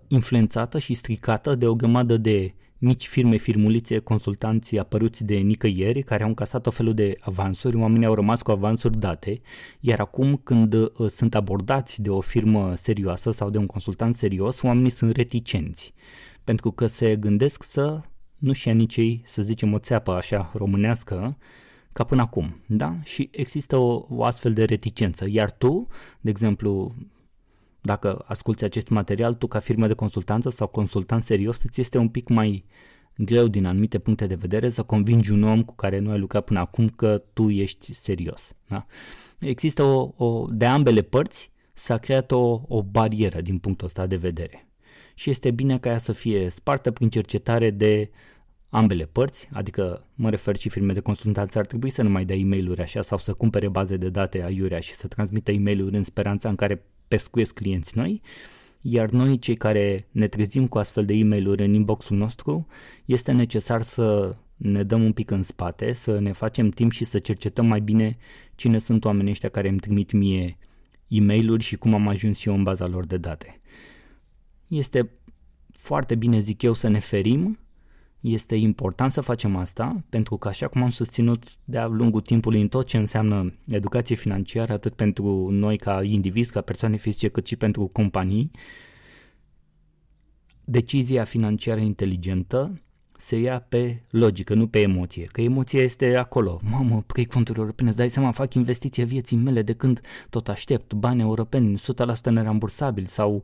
influențată 0.07 0.79
și 0.79 0.93
stricată 0.93 1.55
de 1.55 1.67
o 1.67 1.75
grămadă 1.75 2.17
de 2.17 2.53
mici 2.77 3.07
firme, 3.07 3.37
firmulițe, 3.37 3.99
consultanții 3.99 4.79
apăruți 4.79 5.23
de 5.23 5.35
nicăieri, 5.35 6.03
care 6.03 6.23
au 6.23 6.29
încasat 6.29 6.67
o 6.67 6.69
felul 6.69 6.93
de 6.93 7.15
avansuri, 7.19 7.75
oamenii 7.75 8.05
au 8.05 8.13
rămas 8.13 8.41
cu 8.41 8.51
avansuri 8.51 8.97
date, 8.97 9.41
iar 9.79 9.99
acum 9.99 10.35
când 10.43 10.73
uh, 10.73 10.89
sunt 11.09 11.35
abordați 11.35 12.01
de 12.01 12.09
o 12.09 12.19
firmă 12.19 12.73
serioasă 12.75 13.31
sau 13.31 13.49
de 13.49 13.57
un 13.57 13.65
consultant 13.65 14.15
serios, 14.15 14.61
oamenii 14.61 14.89
sunt 14.89 15.15
reticenți, 15.15 15.93
pentru 16.43 16.71
că 16.71 16.87
se 16.87 17.15
gândesc 17.15 17.63
să 17.63 18.01
nu-și 18.37 18.67
ia 18.67 18.73
nici 18.73 18.97
ei, 18.97 19.21
să 19.25 19.41
zicem, 19.41 19.73
o 19.73 19.79
țeapă 19.79 20.11
așa 20.11 20.51
românească, 20.53 21.37
ca 21.93 22.03
până 22.03 22.21
acum, 22.21 22.61
da? 22.65 22.95
Și 23.03 23.29
există 23.31 23.77
o, 23.77 24.05
o 24.09 24.23
astfel 24.23 24.53
de 24.53 24.63
reticență. 24.63 25.25
Iar 25.29 25.51
tu, 25.51 25.87
de 26.21 26.29
exemplu, 26.29 26.95
dacă 27.81 28.23
asculti 28.27 28.63
acest 28.63 28.89
material, 28.89 29.33
tu 29.33 29.47
ca 29.47 29.59
firmă 29.59 29.87
de 29.87 29.93
consultanță 29.93 30.49
sau 30.49 30.67
consultant 30.67 31.23
serios, 31.23 31.63
îți 31.63 31.81
este 31.81 31.97
un 31.97 32.09
pic 32.09 32.29
mai 32.29 32.65
greu 33.17 33.47
din 33.47 33.65
anumite 33.65 33.99
puncte 33.99 34.27
de 34.27 34.35
vedere 34.35 34.69
să 34.69 34.83
convingi 34.83 35.31
un 35.31 35.43
om 35.43 35.63
cu 35.63 35.75
care 35.75 35.99
nu 35.99 36.11
ai 36.11 36.19
lucrat 36.19 36.43
până 36.43 36.59
acum 36.59 36.89
că 36.89 37.23
tu 37.33 37.49
ești 37.49 37.93
serios. 37.93 38.51
Da? 38.67 38.85
Există 39.39 39.83
o, 39.83 40.13
o, 40.17 40.47
de 40.49 40.65
ambele 40.65 41.01
părți 41.01 41.51
s-a 41.73 41.97
creat 41.97 42.31
o, 42.31 42.61
o 42.67 42.83
barieră 42.83 43.41
din 43.41 43.57
punctul 43.57 43.87
ăsta 43.87 44.07
de 44.07 44.15
vedere. 44.15 44.67
Și 45.15 45.29
este 45.29 45.51
bine 45.51 45.77
ca 45.77 45.89
ea 45.89 45.97
să 45.97 46.11
fie 46.11 46.49
spartă 46.49 46.91
prin 46.91 47.09
cercetare 47.09 47.69
de 47.69 48.09
ambele 48.69 49.05
părți, 49.05 49.49
adică 49.53 50.07
mă 50.15 50.29
refer 50.29 50.57
și 50.57 50.69
firme 50.69 50.93
de 50.93 50.99
consultanță 50.99 51.57
ar 51.59 51.65
trebui 51.65 51.89
să 51.89 52.01
nu 52.01 52.09
mai 52.09 52.25
dea 52.25 52.35
e 52.35 52.43
mail 52.43 52.81
așa 52.81 53.01
sau 53.01 53.17
să 53.17 53.33
cumpere 53.33 53.67
baze 53.67 53.97
de 53.97 54.09
date 54.09 54.43
aiurea 54.43 54.79
și 54.79 54.93
să 54.93 55.07
transmită 55.07 55.51
e 55.51 55.59
mail 55.59 55.89
în 55.93 56.03
speranța 56.03 56.49
în 56.49 56.55
care 56.55 56.85
pescuiesc 57.11 57.53
clienți 57.53 57.97
noi, 57.97 58.21
iar 58.81 59.09
noi 59.09 59.39
cei 59.39 59.55
care 59.55 60.07
ne 60.11 60.27
trezim 60.27 60.67
cu 60.67 60.77
astfel 60.77 61.05
de 61.05 61.13
e 61.13 61.23
mail 61.23 61.59
în 61.59 61.73
inboxul 61.73 62.17
nostru, 62.17 62.67
este 63.05 63.31
necesar 63.31 63.81
să 63.81 64.35
ne 64.55 64.83
dăm 64.83 65.03
un 65.03 65.11
pic 65.11 65.31
în 65.31 65.43
spate, 65.43 65.91
să 65.93 66.19
ne 66.19 66.31
facem 66.31 66.69
timp 66.69 66.91
și 66.91 67.03
să 67.03 67.19
cercetăm 67.19 67.65
mai 67.65 67.81
bine 67.81 68.17
cine 68.55 68.77
sunt 68.77 69.05
oamenii 69.05 69.31
ăștia 69.31 69.49
care 69.49 69.67
îmi 69.67 69.79
trimit 69.79 70.11
mie 70.11 70.57
e 71.07 71.21
mail 71.21 71.59
și 71.59 71.75
cum 71.75 71.93
am 71.93 72.07
ajuns 72.07 72.45
eu 72.45 72.55
în 72.55 72.63
baza 72.63 72.87
lor 72.87 73.05
de 73.05 73.17
date. 73.17 73.61
Este 74.67 75.11
foarte 75.71 76.15
bine, 76.15 76.39
zic 76.39 76.61
eu, 76.61 76.73
să 76.73 76.87
ne 76.87 76.99
ferim 76.99 77.59
este 78.21 78.55
important 78.55 79.11
să 79.11 79.21
facem 79.21 79.55
asta 79.55 80.03
pentru 80.09 80.37
că, 80.37 80.47
așa 80.47 80.67
cum 80.67 80.83
am 80.83 80.89
susținut 80.89 81.43
de-a 81.63 81.85
lungul 81.87 82.21
timpului 82.21 82.61
în 82.61 82.67
tot 82.67 82.87
ce 82.87 82.97
înseamnă 82.97 83.53
educație 83.67 84.15
financiară, 84.15 84.73
atât 84.73 84.93
pentru 84.93 85.49
noi 85.49 85.77
ca 85.77 86.03
indivizi, 86.03 86.51
ca 86.51 86.61
persoane 86.61 86.95
fizice, 86.95 87.27
cât 87.27 87.47
și 87.47 87.55
pentru 87.55 87.89
companii, 87.93 88.51
decizia 90.63 91.23
financiară 91.23 91.79
inteligentă 91.79 92.81
se 93.17 93.39
ia 93.39 93.59
pe 93.69 94.01
logică, 94.09 94.53
nu 94.53 94.67
pe 94.67 94.79
emoție. 94.79 95.25
Că 95.25 95.41
emoția 95.41 95.81
este 95.81 96.15
acolo. 96.15 96.59
Mamă, 96.69 97.03
proiect 97.07 97.31
fonduri 97.31 97.59
europene, 97.59 97.89
îți 97.89 97.97
dai 97.97 98.09
seama, 98.09 98.31
fac 98.31 98.53
investiție 98.53 99.03
vieții 99.03 99.37
mele 99.37 99.61
de 99.61 99.73
când 99.73 100.01
tot 100.29 100.47
aștept 100.47 100.93
bani 100.93 101.21
europeni, 101.21 101.79
100% 101.79 102.21
nerambursabili 102.23 103.07
sau 103.07 103.35
uh, 103.35 103.41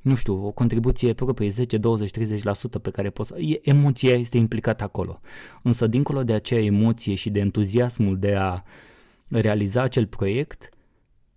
nu 0.00 0.14
știu, 0.14 0.46
o 0.46 0.50
contribuție 0.50 1.12
proprie 1.12 1.48
10, 1.48 1.76
20, 1.76 2.10
30% 2.18 2.82
pe 2.82 2.90
care 2.90 3.10
poți 3.10 3.28
să... 3.28 3.36
Emoția 3.62 4.14
este 4.14 4.36
implicată 4.36 4.84
acolo. 4.84 5.20
Însă, 5.62 5.86
dincolo 5.86 6.22
de 6.22 6.32
acea 6.32 6.58
emoție 6.58 7.14
și 7.14 7.30
de 7.30 7.40
entuziasmul 7.40 8.18
de 8.18 8.34
a 8.34 8.62
realiza 9.28 9.82
acel 9.82 10.06
proiect, 10.06 10.68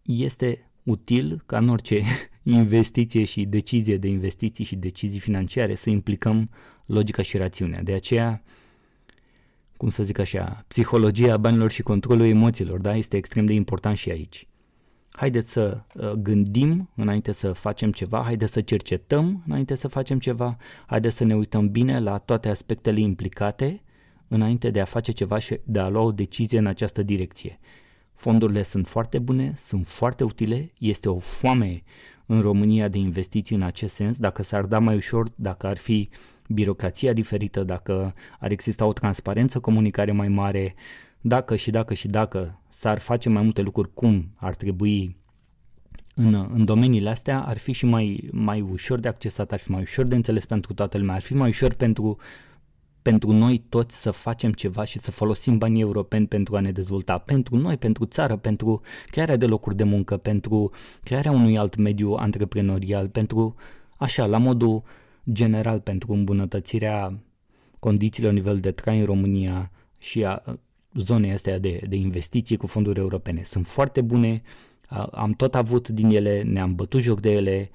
este 0.02 0.71
util 0.84 1.43
ca 1.45 1.58
în 1.58 1.69
orice 1.69 2.02
investiție 2.43 3.23
și 3.23 3.45
decizie 3.45 3.97
de 3.97 4.08
investiții 4.08 4.65
și 4.65 4.76
decizii 4.76 5.19
financiare 5.19 5.76
să 5.76 5.89
implicăm 5.89 6.49
logica 6.86 7.21
și 7.21 7.38
rațiunea. 7.38 7.84
De 7.84 7.93
aceea, 7.93 8.43
cum 9.78 9.89
să 9.89 10.04
zic 10.04 10.19
așa, 10.19 10.65
psihologia 10.67 11.38
banilor 11.38 11.71
și 11.71 11.82
controlul 11.82 12.26
emoțiilor, 12.26 12.80
da, 12.80 12.95
este 12.95 13.17
extrem 13.17 13.45
de 13.45 13.54
important 13.54 13.97
și 13.97 14.10
aici. 14.10 14.47
Haideți 15.15 15.52
să 15.52 15.82
uh, 15.93 16.12
gândim 16.12 16.89
înainte 16.95 17.32
să 17.32 17.52
facem 17.52 17.91
ceva, 17.91 18.21
haideți 18.21 18.52
să 18.52 18.62
cercetăm 18.62 19.43
înainte 19.47 19.76
să 19.76 19.88
facem 19.88 20.19
ceva, 20.19 20.58
haideți 20.86 21.15
să 21.15 21.23
ne 21.23 21.36
uităm 21.36 21.69
bine 21.69 21.99
la 21.99 22.17
toate 22.17 22.49
aspectele 22.49 22.99
implicate 22.99 23.82
înainte 24.28 24.69
de 24.69 24.80
a 24.82 24.86
face 24.86 25.12
ceva 25.12 25.38
și 25.38 25.60
de 25.63 25.80
a 25.80 25.88
lua 25.89 26.02
o 26.02 26.12
decizie 26.12 26.60
în 26.60 26.65
această 26.65 27.04
direcție. 27.04 27.60
Fondurile 28.13 28.62
sunt 28.62 28.88
foarte 28.88 29.19
bune, 29.19 29.54
sunt 29.56 29.88
foarte 29.88 30.23
utile, 30.23 30.71
este 30.78 31.10
o 31.10 31.19
foame 31.19 31.84
în 32.26 32.41
România 32.41 32.88
de 32.88 32.97
investiții 32.97 33.56
în 33.56 33.62
acest 33.62 33.95
sens, 33.95 34.17
dacă 34.17 34.43
s-ar 34.43 34.65
da 34.65 34.80
mai 34.80 34.95
ușor, 34.95 35.28
dacă 35.36 35.67
ar 35.67 35.78
fi 35.78 36.10
birocrația 36.47 37.13
diferită, 37.13 37.63
dacă 37.63 38.13
ar 38.39 38.52
exista 38.52 38.86
o 38.86 38.93
transparență, 38.93 39.60
comunicare 39.60 40.12
mai 40.12 40.28
mare, 40.28 40.76
dacă 41.25 41.55
și 41.55 41.71
dacă 41.71 41.93
și 41.93 42.07
dacă 42.07 42.59
s-ar 42.69 42.99
face 42.99 43.29
mai 43.29 43.43
multe 43.43 43.62
lucruri 43.62 43.93
cum 43.93 44.31
ar 44.36 44.55
trebui 44.55 45.17
în, 46.15 46.33
în 46.53 46.65
domeniile 46.65 47.09
astea, 47.09 47.41
ar 47.41 47.57
fi 47.57 47.71
și 47.71 47.86
mai, 47.86 48.29
mai 48.31 48.62
ușor 48.62 48.99
de 48.99 49.07
accesat, 49.07 49.51
ar 49.51 49.59
fi 49.59 49.71
mai 49.71 49.81
ușor 49.81 50.05
de 50.05 50.15
înțeles 50.15 50.45
pentru 50.45 50.73
toată 50.73 50.97
lumea, 50.97 51.15
ar 51.15 51.21
fi 51.21 51.33
mai 51.33 51.49
ușor 51.49 51.73
pentru 51.73 52.17
pentru 53.01 53.31
noi 53.31 53.63
toți 53.69 54.01
să 54.01 54.12
facem 54.12 54.51
ceva 54.51 54.86
și 54.86 54.99
să 54.99 55.12
folosim 55.12 55.57
banii 55.57 55.81
europeni 55.81 56.27
pentru 56.27 56.55
a 56.55 56.59
ne 56.59 56.71
dezvolta, 56.71 57.17
pentru 57.17 57.55
noi, 57.55 57.77
pentru 57.77 58.05
țară, 58.05 58.36
pentru 58.36 58.81
crearea 59.05 59.36
de 59.36 59.45
locuri 59.45 59.75
de 59.75 59.83
muncă, 59.83 60.17
pentru 60.17 60.71
crearea 61.03 61.31
unui 61.31 61.57
alt 61.57 61.75
mediu 61.75 62.13
antreprenorial, 62.13 63.09
pentru, 63.09 63.55
așa, 63.97 64.25
la 64.25 64.38
modul 64.38 64.83
general, 65.31 65.79
pentru 65.79 66.13
îmbunătățirea 66.13 67.19
condițiilor 67.79 68.31
la 68.31 68.38
nivel 68.38 68.59
de 68.59 68.71
trai 68.71 68.99
în 68.99 69.05
România 69.05 69.71
și 69.97 70.25
a 70.25 70.43
zonei 70.93 71.32
astea 71.32 71.60
de, 71.60 71.82
de 71.88 71.95
investiții 71.95 72.58
cu 72.58 72.67
fonduri 72.67 72.99
europene. 72.99 73.41
Sunt 73.43 73.67
foarte 73.67 74.01
bune, 74.01 74.41
am 75.12 75.32
tot 75.32 75.56
avut 75.56 75.89
din 75.89 76.10
ele, 76.10 76.41
ne-am 76.41 76.75
bătut 76.75 77.01
joc 77.01 77.19
de 77.19 77.32
ele, 77.32 77.69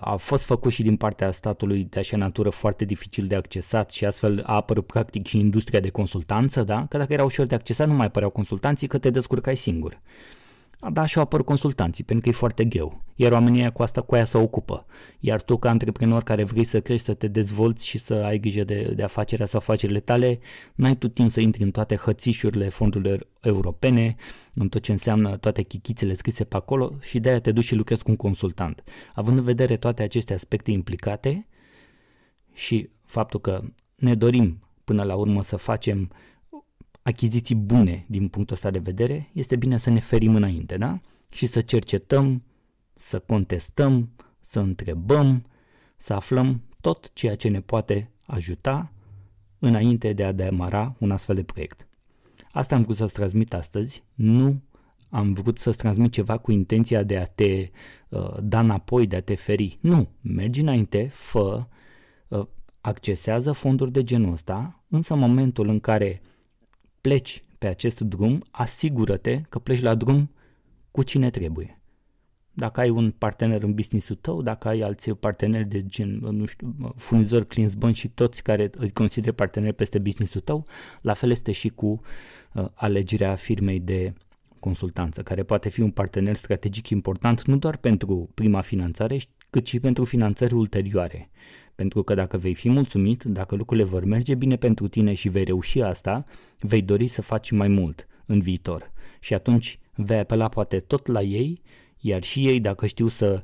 a 0.00 0.16
fost 0.16 0.44
făcut 0.44 0.72
și 0.72 0.82
din 0.82 0.96
partea 0.96 1.30
statului 1.30 1.86
de 1.90 1.98
așa 1.98 2.16
natură 2.16 2.50
foarte 2.50 2.84
dificil 2.84 3.26
de 3.26 3.34
accesat 3.34 3.90
și 3.90 4.04
astfel 4.04 4.42
a 4.46 4.54
apărut 4.54 4.86
practic 4.86 5.26
și 5.26 5.38
industria 5.38 5.80
de 5.80 5.88
consultanță, 5.88 6.62
da? 6.62 6.86
Că 6.86 6.98
dacă 6.98 7.12
era 7.12 7.24
ușor 7.24 7.46
de 7.46 7.54
accesat 7.54 7.88
nu 7.88 7.94
mai 7.94 8.10
păreau 8.10 8.30
consultanții 8.30 8.86
că 8.86 8.98
te 8.98 9.10
descurcai 9.10 9.56
singur. 9.56 9.92
Da, 9.92 9.98
și 11.04 11.16
au 11.16 11.22
apărut 11.22 11.46
consultanții, 11.46 12.04
pentru 12.04 12.24
că 12.24 12.30
e 12.30 12.38
foarte 12.38 12.64
greu. 12.64 13.02
Iar 13.14 13.32
oamenii 13.32 13.72
cu 13.72 13.82
asta 13.82 14.00
cu 14.00 14.14
aia 14.14 14.24
se 14.24 14.38
ocupă. 14.38 14.86
Iar 15.18 15.42
tu, 15.42 15.56
ca 15.56 15.68
antreprenor 15.68 16.22
care 16.22 16.44
vrei 16.44 16.64
să 16.64 16.80
crești, 16.80 17.04
să 17.04 17.14
te 17.14 17.28
dezvolți 17.28 17.86
și 17.86 17.98
să 17.98 18.14
ai 18.14 18.38
grijă 18.38 18.64
de, 18.64 18.92
de 18.96 19.02
afacerea 19.02 19.46
sau 19.46 19.58
afacerile 19.58 20.00
tale, 20.00 20.38
n-ai 20.74 20.96
tu 20.96 21.08
timp 21.08 21.30
să 21.30 21.40
intri 21.40 21.62
în 21.62 21.70
toate 21.70 21.96
hățișurile 21.96 22.68
fondurilor 22.68 23.26
europene, 23.40 24.16
în 24.54 24.68
tot 24.68 24.82
ce 24.82 24.92
înseamnă 24.92 25.36
toate 25.36 25.62
chichițele 25.62 26.12
scrise 26.12 26.44
pe 26.44 26.56
acolo 26.56 26.92
și 27.00 27.20
de-aia 27.20 27.40
te 27.40 27.52
duci 27.52 27.64
și 27.64 27.74
lucrezi 27.74 28.02
cu 28.02 28.10
un 28.10 28.16
consultant. 28.16 28.82
Având 29.14 29.38
în 29.38 29.44
vedere 29.44 29.76
toate 29.76 30.02
aceste 30.02 30.34
aspecte 30.34 30.70
implicate 30.70 31.46
și 32.52 32.90
faptul 33.04 33.40
că 33.40 33.62
ne 33.94 34.14
dorim 34.14 34.60
până 34.84 35.02
la 35.02 35.14
urmă 35.14 35.42
să 35.42 35.56
facem 35.56 36.10
achiziții 37.10 37.54
bune 37.54 38.04
din 38.08 38.28
punctul 38.28 38.54
ăsta 38.54 38.70
de 38.70 38.78
vedere, 38.78 39.30
este 39.32 39.56
bine 39.56 39.76
să 39.76 39.90
ne 39.90 40.00
ferim 40.00 40.34
înainte, 40.34 40.76
da? 40.76 41.00
Și 41.28 41.46
să 41.46 41.60
cercetăm, 41.60 42.42
să 42.96 43.18
contestăm, 43.18 44.10
să 44.40 44.60
întrebăm, 44.60 45.44
să 45.96 46.12
aflăm 46.12 46.62
tot 46.80 47.10
ceea 47.12 47.34
ce 47.34 47.48
ne 47.48 47.60
poate 47.60 48.10
ajuta 48.26 48.92
înainte 49.58 50.12
de 50.12 50.24
a 50.24 50.32
demara 50.32 50.94
un 50.98 51.10
astfel 51.10 51.34
de 51.34 51.42
proiect. 51.42 51.86
Asta 52.52 52.74
am 52.74 52.82
vrut 52.82 52.96
să-ți 52.96 53.14
transmit 53.14 53.54
astăzi, 53.54 54.02
nu 54.14 54.60
am 55.08 55.32
vrut 55.32 55.58
să-ți 55.58 55.78
transmit 55.78 56.12
ceva 56.12 56.38
cu 56.38 56.52
intenția 56.52 57.02
de 57.02 57.16
a 57.16 57.24
te 57.24 57.70
uh, 58.08 58.36
da 58.42 58.60
înapoi, 58.60 59.06
de 59.06 59.16
a 59.16 59.20
te 59.20 59.34
feri. 59.34 59.78
Nu, 59.80 60.08
mergi 60.20 60.60
înainte, 60.60 61.08
fă, 61.12 61.66
uh, 62.28 62.46
accesează 62.80 63.52
fonduri 63.52 63.92
de 63.92 64.04
genul 64.04 64.32
ăsta, 64.32 64.82
însă 64.88 65.12
în 65.12 65.18
momentul 65.18 65.68
în 65.68 65.80
care 65.80 66.20
pleci 67.00 67.44
pe 67.58 67.66
acest 67.66 68.00
drum, 68.00 68.42
asigură-te 68.50 69.40
că 69.48 69.58
pleci 69.58 69.80
la 69.80 69.94
drum 69.94 70.30
cu 70.90 71.02
cine 71.02 71.30
trebuie. 71.30 71.80
Dacă 72.52 72.80
ai 72.80 72.90
un 72.90 73.10
partener 73.10 73.62
în 73.62 73.74
business-ul 73.74 74.16
tău, 74.16 74.42
dacă 74.42 74.68
ai 74.68 74.80
alți 74.80 75.10
parteneri 75.10 75.68
de 75.68 75.86
gen, 75.86 76.18
nu 76.18 76.44
știu, 76.44 76.94
furnizori, 76.96 77.46
clienți 77.46 77.76
buni 77.76 77.94
și 77.94 78.08
toți 78.08 78.42
care 78.42 78.70
îți 78.76 78.92
consideri 78.92 79.34
parteneri 79.34 79.74
peste 79.74 79.98
business-ul 79.98 80.40
tău, 80.40 80.66
la 81.00 81.12
fel 81.12 81.30
este 81.30 81.52
și 81.52 81.68
cu 81.68 82.00
uh, 82.52 82.66
alegerea 82.74 83.34
firmei 83.34 83.80
de 83.80 84.14
consultanță, 84.60 85.22
care 85.22 85.42
poate 85.42 85.68
fi 85.68 85.80
un 85.80 85.90
partener 85.90 86.34
strategic 86.34 86.88
important 86.88 87.44
nu 87.44 87.56
doar 87.56 87.76
pentru 87.76 88.30
prima 88.34 88.60
finanțare, 88.60 89.16
cât 89.50 89.66
și 89.66 89.80
pentru 89.80 90.04
finanțări 90.04 90.54
ulterioare. 90.54 91.30
Pentru 91.80 92.02
că 92.02 92.14
dacă 92.14 92.36
vei 92.36 92.54
fi 92.54 92.68
mulțumit, 92.68 93.22
dacă 93.22 93.54
lucrurile 93.54 93.86
vor 93.86 94.04
merge 94.04 94.34
bine 94.34 94.56
pentru 94.56 94.88
tine 94.88 95.14
și 95.14 95.28
vei 95.28 95.44
reuși 95.44 95.80
asta, 95.80 96.24
vei 96.58 96.82
dori 96.82 97.06
să 97.06 97.22
faci 97.22 97.50
mai 97.50 97.68
mult 97.68 98.06
în 98.26 98.40
viitor. 98.40 98.92
Și 99.20 99.34
atunci 99.34 99.78
vei 99.94 100.18
apela 100.18 100.48
poate 100.48 100.78
tot 100.80 101.06
la 101.06 101.22
ei, 101.22 101.62
iar 101.98 102.22
și 102.22 102.46
ei, 102.46 102.60
dacă 102.60 102.86
știu 102.86 103.06
să 103.06 103.42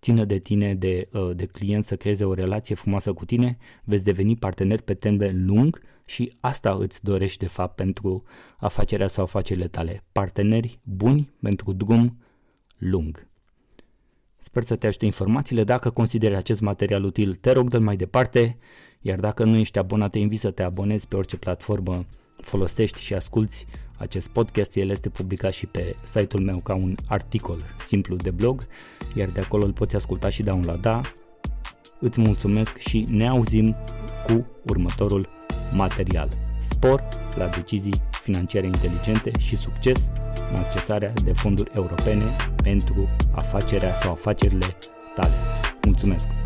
țină 0.00 0.24
de 0.24 0.38
tine, 0.38 0.74
de, 0.74 1.08
uh, 1.12 1.30
de 1.34 1.46
client, 1.46 1.84
să 1.84 1.96
creeze 1.96 2.24
o 2.24 2.34
relație 2.34 2.74
frumoasă 2.74 3.12
cu 3.12 3.24
tine, 3.24 3.56
veți 3.84 4.04
deveni 4.04 4.36
partener 4.36 4.80
pe 4.80 4.94
termen 4.94 5.44
lung 5.44 5.82
și 6.04 6.32
asta 6.40 6.76
îți 6.80 7.04
dorești 7.04 7.38
de 7.38 7.48
fapt 7.48 7.74
pentru 7.74 8.22
afacerea 8.58 9.08
sau 9.08 9.24
afacerile 9.24 9.68
tale. 9.68 10.04
Parteneri 10.12 10.78
buni 10.82 11.30
pentru 11.40 11.72
drum 11.72 12.18
lung. 12.78 13.28
Sper 14.46 14.62
să 14.62 14.76
te 14.76 14.86
ajute 14.86 15.04
informațiile. 15.04 15.64
Dacă 15.64 15.90
consideri 15.90 16.36
acest 16.36 16.60
material 16.60 17.04
util, 17.04 17.34
te 17.34 17.52
rog 17.52 17.70
dă 17.70 17.78
mai 17.78 17.96
departe, 17.96 18.56
iar 19.00 19.18
dacă 19.18 19.44
nu 19.44 19.56
ești 19.56 19.78
abonat, 19.78 20.10
te 20.10 20.18
invit 20.18 20.38
să 20.38 20.50
te 20.50 20.62
abonezi 20.62 21.08
pe 21.08 21.16
orice 21.16 21.36
platformă 21.36 22.04
folosești 22.36 23.00
și 23.00 23.14
asculti 23.14 23.66
acest 23.96 24.28
podcast. 24.28 24.76
El 24.76 24.90
este 24.90 25.08
publicat 25.08 25.52
și 25.52 25.66
pe 25.66 25.96
site-ul 26.04 26.42
meu 26.42 26.58
ca 26.58 26.74
un 26.74 26.94
articol 27.08 27.58
simplu 27.78 28.16
de 28.16 28.30
blog, 28.30 28.66
iar 29.14 29.28
de 29.28 29.40
acolo 29.40 29.64
îl 29.64 29.72
poți 29.72 29.96
asculta 29.96 30.28
și 30.28 30.42
downloada. 30.42 31.00
Îți 32.00 32.20
mulțumesc 32.20 32.76
și 32.76 33.06
ne 33.10 33.28
auzim 33.28 33.76
cu 34.26 34.46
următorul 34.66 35.28
material. 35.72 36.28
Spor 36.60 37.02
la 37.36 37.46
decizii 37.46 38.00
financiare 38.22 38.66
inteligente 38.66 39.38
și 39.38 39.56
succes 39.56 40.10
în 40.50 40.56
accesarea 40.56 41.12
de 41.24 41.32
fonduri 41.32 41.70
europene 41.74 42.24
pentru 42.62 43.08
afacerea 43.34 43.94
sau 43.94 44.12
afacerile 44.12 44.76
tale. 45.14 45.32
Mulțumesc! 45.82 46.45